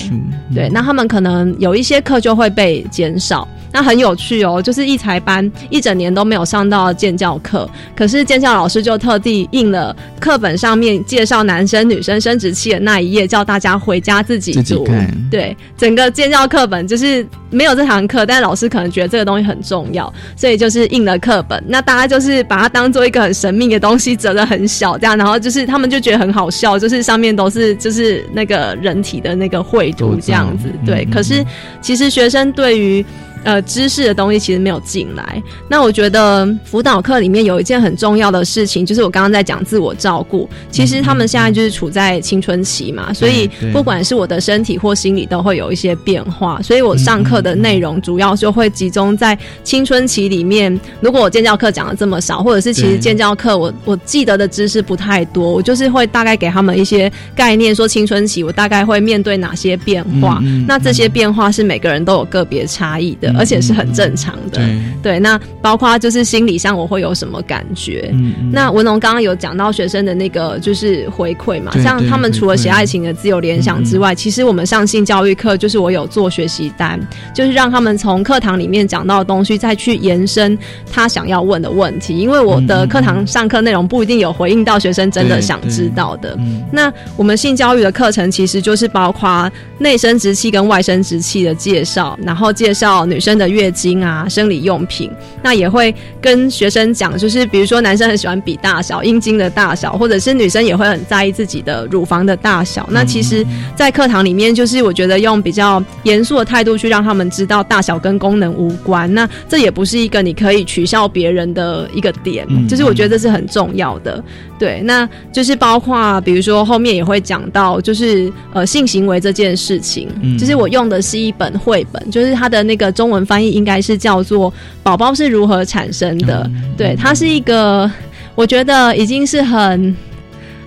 [0.53, 3.47] 对，那他们可能有一些课就会被减少。
[3.73, 14.87] 那很有趣哦，就是一才班一整年都没有上到建教课，可是建教老师就特地印了课本上面介绍男生女生生殖器的那一页，叫大家回家自己读。
[15.31, 21.61] 对，整个建教课本就是没有这堂课，但老师可能觉得这个东西很重要，所以就是印了课本。
[21.67, 30.69] 那大家就是把它当做一个很神秘的东西，折的很小这样，然后就是他们就觉得很好笑，就是上面都是就是那个人体的那个绘图这样子。
[30.85, 31.43] 对，可是
[31.81, 33.03] 其实学生对于。
[33.43, 35.41] 呃，知识的东西其实没有进来。
[35.67, 40.49] 那我觉得辅导课里面有一件很重要的事情，就是我刚刚在讲自我照顾。
[40.71, 46.61] 其实他们现在就是处在青春期嘛，所以不管是我的身体或心理都会有一些变化。
[46.61, 50.79] 所以我上课的内容主要就会集中在青春期里面。
[51.01, 60.41] 如果我建教课讲的这么少，或者是其实建教课我我记得的知识不太多，我就是会大概给他们一些概念，说青春期我大概会面对哪些变化。
[60.67, 63.32] 那这些变化是每个人都有个别差异的。
[63.37, 64.61] 而且是很正常的，
[65.01, 65.19] 对。
[65.19, 68.13] 那包括就是心理上我会有什么感觉？
[68.51, 76.99] 那文龙刚刚有讲到学生的那个就是回馈嘛，像他们除了写爱情的自由联想之外，其实我们上性教育课就是我有做学习单，
[77.33, 80.55] 就是让他们从课堂里面讲到的东西再去延伸
[80.91, 86.37] 他想要问的问题，因为我的课堂上课内容不一定有回应到学生真的想知道的。
[86.71, 93.22] 那我们性教育的课程其实就是包括内生殖器跟外生殖器的介绍，然后介绍女。
[93.23, 95.09] 生的月经啊，生理用品，
[95.41, 102.85] 那也会跟学生讲，就是比如说男生很喜欢比大小，阴茎的大小，或者是女生也会很在意自己的乳房的大小。
[102.91, 103.45] 那其实，
[103.75, 109.11] 在课堂里面，就是我觉得用比较严肃的态度去让他们知道大小跟功能无关。
[109.13, 114.21] 那这也不是一个你可以取笑别人的一个点，就是我觉得这是很重要的。
[114.59, 123.12] 对，那就是包括比如说后面也会讲到，就是呃性行为这件事情，就是我用的是一本绘本，就是它的那个中。
[123.12, 126.49] 文翻译应该是叫做“宝宝是如何产生的”。
[126.77, 127.91] 对，它是一个，
[128.35, 129.95] 我觉得已经是很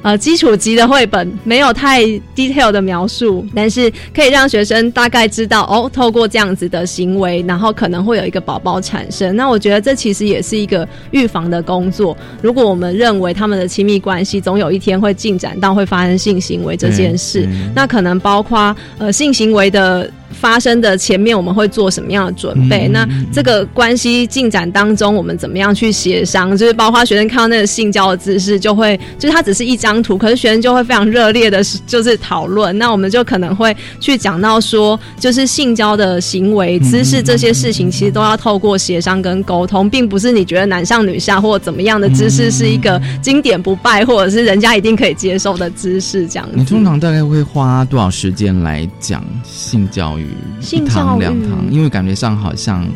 [0.03, 2.05] 呃基础级的绘本，没有太
[2.37, 9.35] detail 的描述，但是可以让学生大概知道哦，透过这样子的行为，然后可能会有一个宝宝产生。
[9.35, 12.17] 那我觉得这其实也是一个预防的工作。
[12.41, 20.09] 如果我们认为他们的亲密关系总有一天会进展到会发生性行为这件事，那可能包括呃性行为的。
[20.31, 22.89] 发生的前面我们会做什么样的准备？
[22.89, 26.57] 那这个关系进展当中，我们怎么样去协商？
[26.57, 32.77] 就是包括学生看到那个性交的姿势，就会就是它只是一张图，可是学生就会非常热烈的，就是讨论。
[32.79, 46.49] 那我们就可能会去讲到说，就是性交的行为姿势这些事情，其实都要透过协商跟沟通，并不是你觉得男上女下或者怎么样的姿势是一个经典不败，或者是人家一定可以接受的姿势这样。
[46.53, 50.29] 你通常大概会花多少时间来讲性教育？
[50.73, 52.87] 一堂两堂，因为感觉上好像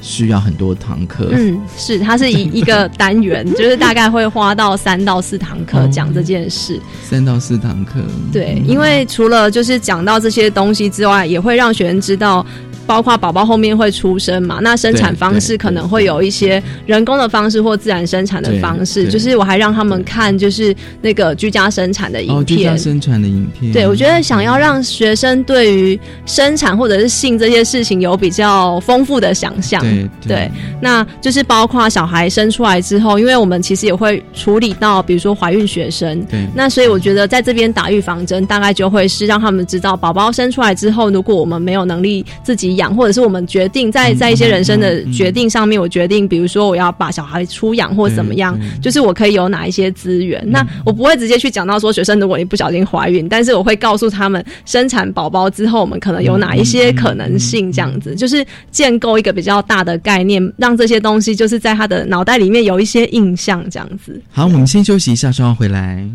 [0.00, 1.28] 需要很多堂课。
[1.32, 6.80] 嗯，是，它是一一个单元，就是大概会花到三到四堂课讲这件事。
[7.02, 8.00] 三到四堂课，
[8.32, 12.44] 对，因为除了就是讲到这些东西之外，也会让学生知道。
[12.86, 14.58] 包括宝宝后面会出生嘛？
[14.62, 19.08] 那生产方式可能会有一些人工的方式或自然生产的方式。
[19.08, 22.58] 就是我还让他们看，就是那个居家生产的影片。
[22.58, 23.72] 居家生产的影片。
[23.72, 29.80] 对，我觉得想要让学生对于生产或者是性这些事情有比较丰富的想象。
[30.26, 36.20] 对，那就是包括小孩生出来之后，因为我们其实也会处理到，比如说怀孕学生。
[36.30, 36.46] 对。
[36.54, 42.70] 那所以我觉得在这边打预防针，大概就会是让他们知道，宝宝生出来之后，如果我们没有能力自己。
[42.80, 50.40] 养，或者是我们决定在在一些人生的决定上面，我决定，比如说我要把小孩出养或怎么样，就是我可以有哪一些资源。
[50.50, 64.20] 那我不会直接去讲到说学生，如果你不小心怀孕，但是我会告诉他们，生产宝宝之后，我们可能有哪一些可能性，这样子就是建构一个比较大的概念，让这些东西就是在他的脑袋里面有一些印象，这样子。
[64.30, 66.08] 好，我们先休息一下，稍后回来。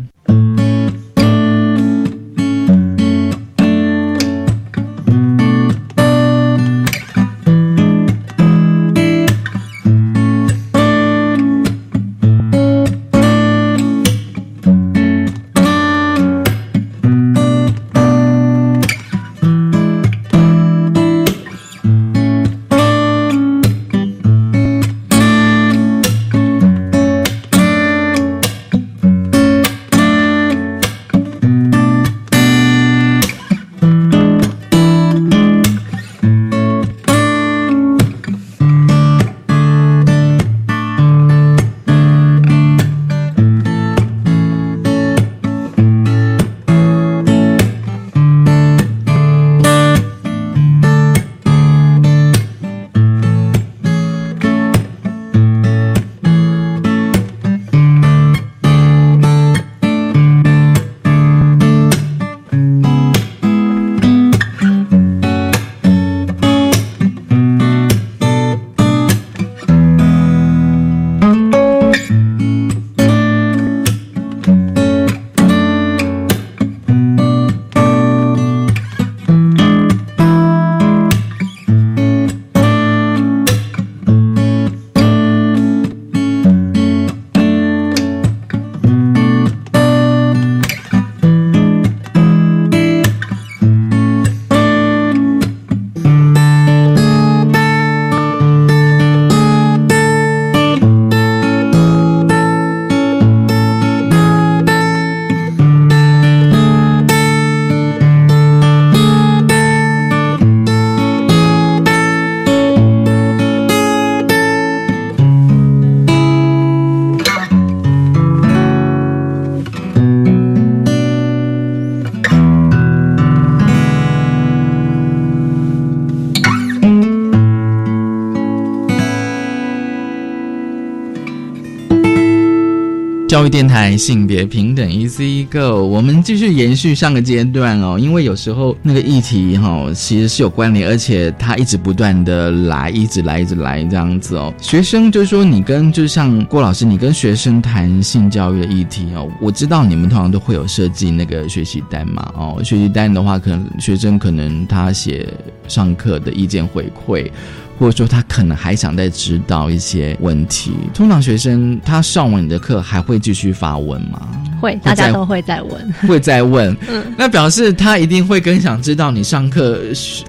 [133.36, 144.54] 教育电台性别平等 Easy Go，我们继续延续上个阶段哦，因为有时候那个议题哈、其实是有关联，而且它一直不断的来，一直来，一直来这样子哦。
[144.58, 155.28] 学生就是说，你跟就像郭老师，你跟学生谈性教育的议题哦，我知道你们通常都会有设计那个学习单嘛哦，学习单的话，可能学生可能他写
[155.68, 157.30] 上课的意见回馈。
[157.78, 160.72] 或者说他可能还想再知道一些问题。
[160.94, 164.20] 通常学生他上完你的课还会继续发问吗？
[164.58, 165.92] 会，大家都会再问。
[166.08, 169.78] 会再问，嗯那表示他一定会更想知道你上课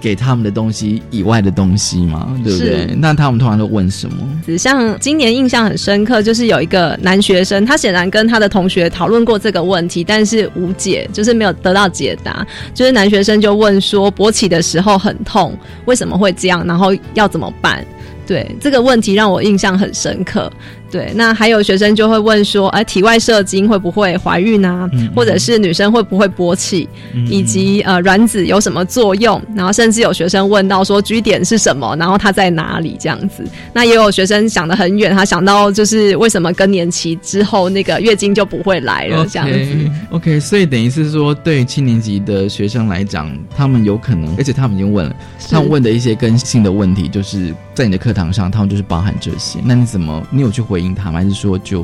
[0.02, 2.94] 给他们的东西以外的东西吗，对不对？
[2.98, 4.58] 那他们通常都问什么？
[4.58, 12.46] 像今年印象很深刻，就是有一个男学生，他显然跟他的同学讨论过这个问题，但是无解，就是没有得到解答。
[12.74, 16.66] 就是男学生就问说，勃起的时候很痛，为什么会这样？
[16.68, 17.86] 然后要怎怎么办？
[18.28, 20.52] 对这个问题让我印象很深刻。
[20.90, 24.90] 对，那还有学生就会问说，哎、体外射精会不会怀孕啊？
[24.94, 26.88] 嗯或者是女生会不会勃起？
[27.14, 29.42] 嗯以及呃卵子有什么作用？
[29.54, 33.44] 然后甚至有学生问到说居点是什么，然后它在哪里这样子。
[33.74, 39.92] 那也有学生想得很远，他想到就是为什么更年期之后那个月经就不会来了这样子。
[40.12, 45.14] OK，所以等于是说，对七年级的学生来讲，他们有可能，而且他们已经问了，
[45.50, 49.60] 他们问的一些跟性的问题，就是在你的课堂上，他们就是包含这些。
[49.64, 51.20] 那你怎么，你有去回应他吗？
[51.20, 51.84] 还是说就，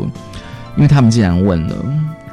[0.75, 1.75] 因为他们既然问了，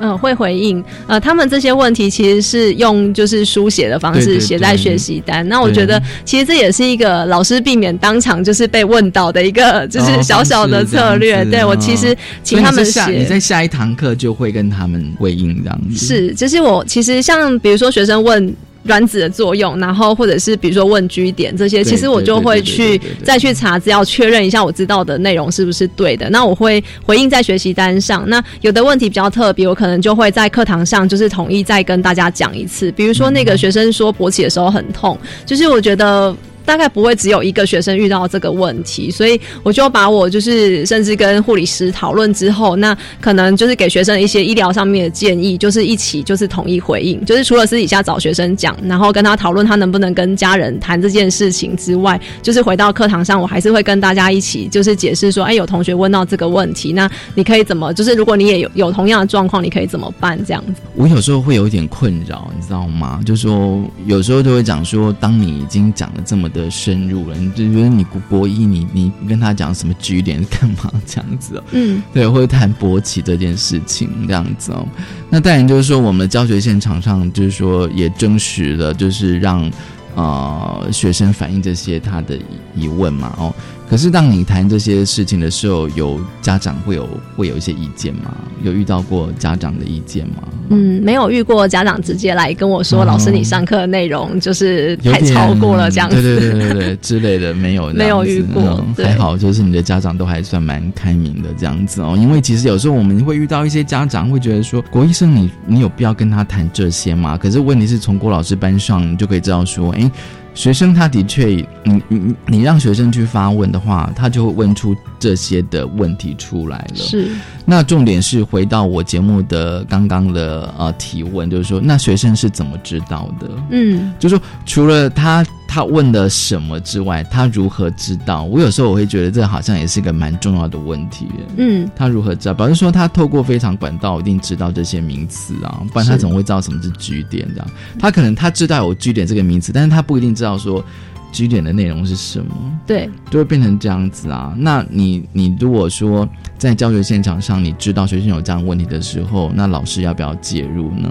[0.01, 0.83] 嗯，会回应。
[1.07, 5.47] 呃，他们这些问题其实是用就是书写的方式写在学习单。
[5.47, 11.45] 那我觉得其实这也是一个老师避免当场就是被问到的一个就是小小的策略。
[11.45, 16.07] 对我其实哦请他们写你在下一堂课就会跟他们回应这样子。
[16.07, 18.57] 是，就是我其实像比如说学生问。
[18.85, 26.29] 卵子的作用，然后或者是比如说问居点这些，其实我就会去再去查资料，确认一下我知道的内容是不是对的。
[26.31, 28.25] 那我会回应在学习单上。
[28.29, 32.91] 那有的问题比较特别，我可能就会在课堂上就是统一再跟大家讲一次。
[32.93, 36.35] 比如说那个学生说勃起的时候很痛，就是我觉得。
[36.71, 60.81] 大概不会只有一个学生遇到这个问题，所以我就把我就是甚至跟护理师讨论之后，那可能就是给学生一些医疗上面的建议，就是一起就是统一回应，就是除了私底下找学生讲，然后跟他讨论他能不能跟家人谈这件事情之外，就是回到课堂上，我还是会跟大家一起就是解释说，哎，有同学问到这个问题，那你可以怎么，就是如果你也有有同样的状况，你可以怎么办这样子。
[60.95, 63.21] 我有时候会有一点困扰，你知道吗？
[63.27, 71.65] 就说有时候就会讲说，当你已经讲了这么的深入了，你就觉得你国国一你你跟他讲什么据点干嘛这样子哦？
[71.71, 74.85] 嗯，对，会谈勃起这件事情这样子哦。
[75.31, 79.71] 那当然就是说，我们的教学现场上就是说也证实了，就是让
[80.17, 82.37] 呃学生反映这些他的
[82.75, 83.55] 疑问嘛哦。
[83.91, 88.33] 可是当你谈这些事情的时候，有家长会有会有一些意见吗？
[88.63, 90.35] 有遇到过家长的意见吗？
[90.69, 96.23] 嗯，没有遇过家长直接来跟我说，哦老师你上课的内容就是太超过了这样子。
[96.23, 102.17] 对对对对对之类的，没有没有遇过还好，就是你的家长都还算蛮开明的这样子哦。
[102.17, 107.37] 因为其实有时候我们会遇到一些家长会觉得说，郭医生你你有必要跟他谈这些吗？
[107.37, 110.09] 可是问题是从郭老师班上，你就可以知道说，诶，
[110.55, 111.47] 学生他的确，
[111.85, 116.97] 你你你让学生去发问的话，他就会问出这些的问题出来了。
[116.97, 117.31] 是，
[117.65, 123.49] 那重点是回到我节目的刚刚的呃提问，就是说，那学生是怎么知道的？
[123.71, 128.43] 嗯，就是说，除了他他问了什么之外，他如何知道？
[128.43, 131.29] 我有时候我会觉得这好像也是一个蛮重要的问题。
[131.57, 132.55] 嗯，他如何知道？
[132.55, 137.71] 表示说他透过非常管道一定知道这些名词啊，不然他怎么会知道什么是据点这样？
[138.01, 140.85] 他可能他知道有据点这个名词，但是他不一定知道说
[141.33, 142.55] 居点的内容是什么。
[142.87, 144.55] 对，就会变成这样子啊。
[144.57, 146.29] 那你你如果说
[146.59, 151.09] 在教学现场上，你知道学生有这样问题的时候，那老师要不要介入呢？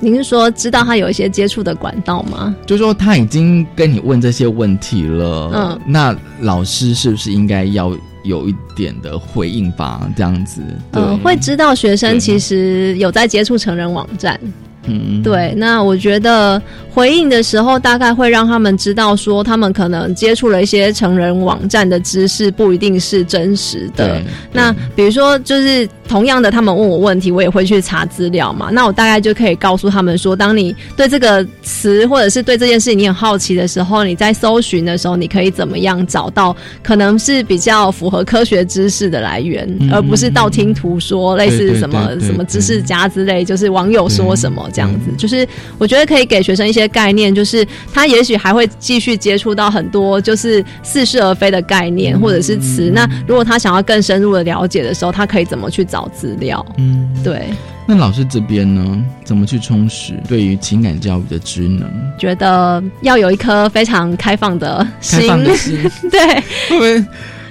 [0.00, 2.54] 您是说知道他有一些接触的管道吗？
[2.66, 7.94] 就说他已经跟你问这些问题了，嗯那老师是不是应该要
[8.24, 10.10] 有一点的回应吧？
[10.16, 14.40] 这样子，对，呃，会知道学生其实有在接触成人网站。
[14.84, 16.60] 嗯，对，那我觉得
[16.92, 24.20] 回应的时候，大概会让他们知道说，他们可能接触了一些成人网站的知识，不一定是真实的。
[24.52, 28.68] 那比如说，就是同样的，他们问我问题，我也会去查资料嘛。
[28.72, 45.12] 那我大概就可以告诉他们说，当你对这个词或者是对这件事情你很好奇的时候，你在搜寻的时候，你可以怎么样找到可能是比较符合科学知识的来源，嗯而不是道听途说，类似什么什么知识家之类，就是网友说什么这样子。
[45.16, 45.46] 就是
[45.78, 52.90] 我觉得可以给学生一些概念，就是他也许还会继续接触到很多就是似是而非的概念或者是词。
[52.92, 56.64] 那如果他想要更深入的了解的时候，他可以怎么去找找资料。
[56.78, 57.48] 嗯，对，
[57.86, 61.86] 那老师这边呢，怎么去充实对于情感教育的职能？
[62.18, 65.78] 觉得要有一颗非常开放的心，开放的心
[66.10, 67.04] 对，因为？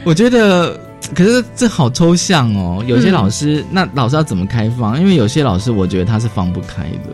[0.05, 0.79] 我觉得，
[1.13, 2.81] 可是这好抽象哦。
[2.87, 4.99] 有些嗯老师，那老师要怎么开放？
[4.99, 7.09] 因为有些老师，我觉得他是放不开的。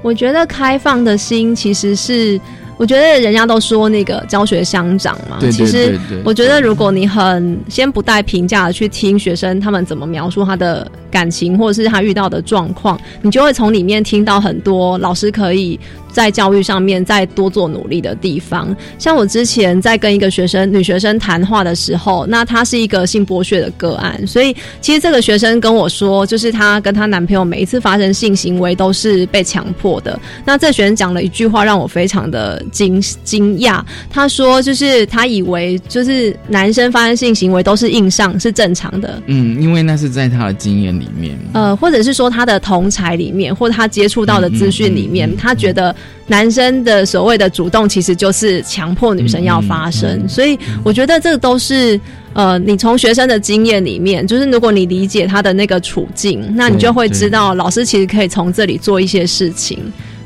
[0.00, 2.40] 我觉得开放的心其实是，
[2.76, 5.36] 我觉得人家都说那个教学相长嘛。
[5.38, 15.78] 对对其实我觉得如果你很先不带评价的去听学生他们怎么描述他的感情，或者是他遇到的状况，你就会从里面听到很多老师可以
[16.10, 18.74] 在教育上面再多做努力的地方。
[18.98, 30.18] 像我之前在跟一个学生女学生谈话的时候，那她是一个性剥削的个案，所以其实这个学生跟我说，就是她跟她男朋友每一次发生性行为都是被强迫的。
[30.44, 41.38] 那这学生讲了一句话让我非常的惊惊讶，他说就是他以为就是男生发生性行为都是硬上是正常的，嗯，因为那是在他的经验面。
[41.52, 45.94] 呃，或者是说他的同才里面，或者他接触到的资讯里面，他觉得
[46.26, 52.00] 男生的所谓的主动其实就是强迫女生要发生，所以我觉得这都是。
[52.34, 59.78] 呃，你从学生的经验里面，就是如果你理解他的那个处境，那你就会知道老师其实可以从这里做一些事情。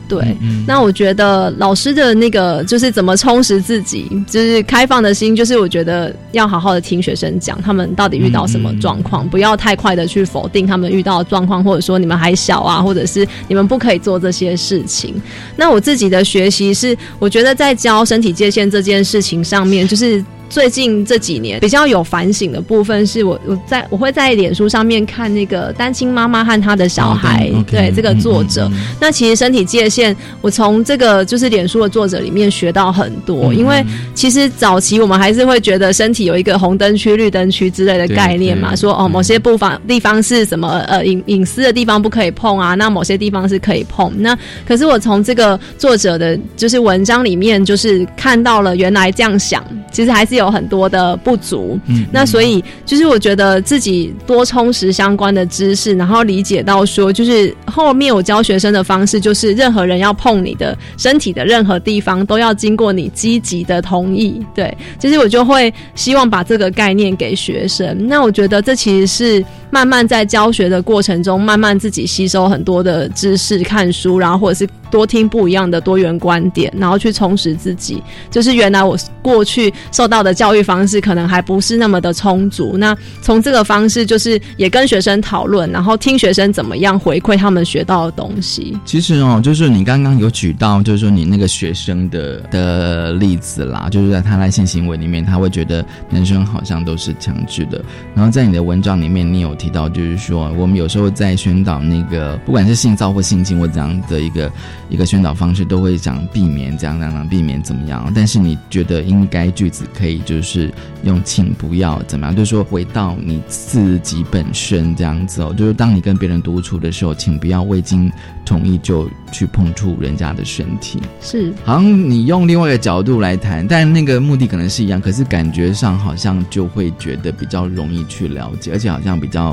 [0.09, 0.37] 对，
[0.67, 15.15] 那我觉得老师的那个就是怎么充实自己，就是开放的心，就是我觉得要好好的听学生讲他们到底遇到什么状况，不要太快的去否定他们遇到的状况，或者说你们还小啊，或者是你们不可以做这些事情。
[15.57, 20.25] 那我自己的学习是，我觉得在教身体界限这件事情上面，就是。
[20.49, 28.71] 最近这几年比较有反省的部分是我我在我会在脸书上面看那个单亲妈妈和她的小孩，哦对这个作者。
[29.01, 33.85] 那其实身体界限，我从这个就是脸书的作者里面学到很多，嗯因为
[34.15, 44.13] 其实早期我们还是会觉得身体有一个红灯区、绿灯区之类的概念嘛，说哦某些部分地方是什么呃隐隐私的地方不可以碰啊，那某些地方是可以碰。
[44.17, 51.79] 那可是我从这个作者的就是文章里面，就是看到了原来这样想，其实还是有很多的不足。
[51.87, 64.45] 嗯那所以就是我觉得自己多充实相关的知识，然后理解到说，就是后面我教学生的方式，就是任何人要碰你的身体的任何地方，都要经过你积极的同意。
[64.55, 68.07] 对，其实我就会希望把这个概念给学生。
[68.07, 78.03] 那我觉得这其实是慢慢在教学的过程中，慢慢自己吸收很多的知识、看书，然后或者是多听不一样的多元观点，然后去充实自己。
[78.31, 82.77] 就是原来我过去受到的教育方式可能还不是那么的充足。
[82.79, 88.77] 那从这个方式，就是也跟学生讨论，然后听学生怎么样回馈他们学到的东西。
[88.85, 97.85] 其实哦，就是你刚刚有举到，就是说你那个学生的的例子啦，就是在他在性行为里面，他会觉得男生好像都是强制的。
[98.15, 104.53] 然后在你的文章里面，你有提提到，就是说我们有时候在宣导那个，不管是性骚或性侵或怎样的一个
[104.89, 108.13] 一个宣导方式，都会想避免这样这样避免怎么样。
[108.15, 118.11] 但是你觉得应该句子可以就是用请不要怎么样，就是说回到你自己本身这样子哦，就是当你跟别人独处的时候，请不要未经
[118.45, 121.01] 同意就去碰触人家的身体。
[121.21, 129.46] 是，好像你用另外一个角度来谈，但那个目的可能是一样，可是感觉上好像就会觉得比较容易去了解，而且好像比较。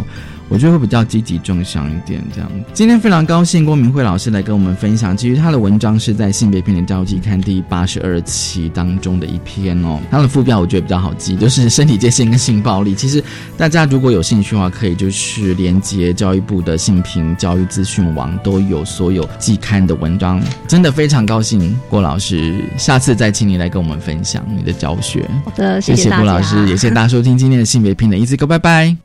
[0.49, 2.51] 我觉得会比较积极正向一点，这样。
[2.73, 9.99] 今天非常高兴郭明慧老师来跟我们分享，其实他的文章是在《性别平等教育季刊》第八十二期当中的一篇哦。
[10.11, 12.93] 他的副标我觉得比较好记，就是身体界限跟性暴力。
[12.93, 13.23] 其实
[13.57, 20.39] 大家如果有兴趣的话，可以就是连接教育部的性平教育资讯网，都有所有季刊的文章。
[20.67, 25.27] 真的非常高兴，郭老师，下次再请你来跟我们分享你的教学。
[25.45, 26.11] 好的，谢谢。
[26.11, 28.95] 郭老师，也谢谢大家收听今天的性别平等一字歌，拜拜。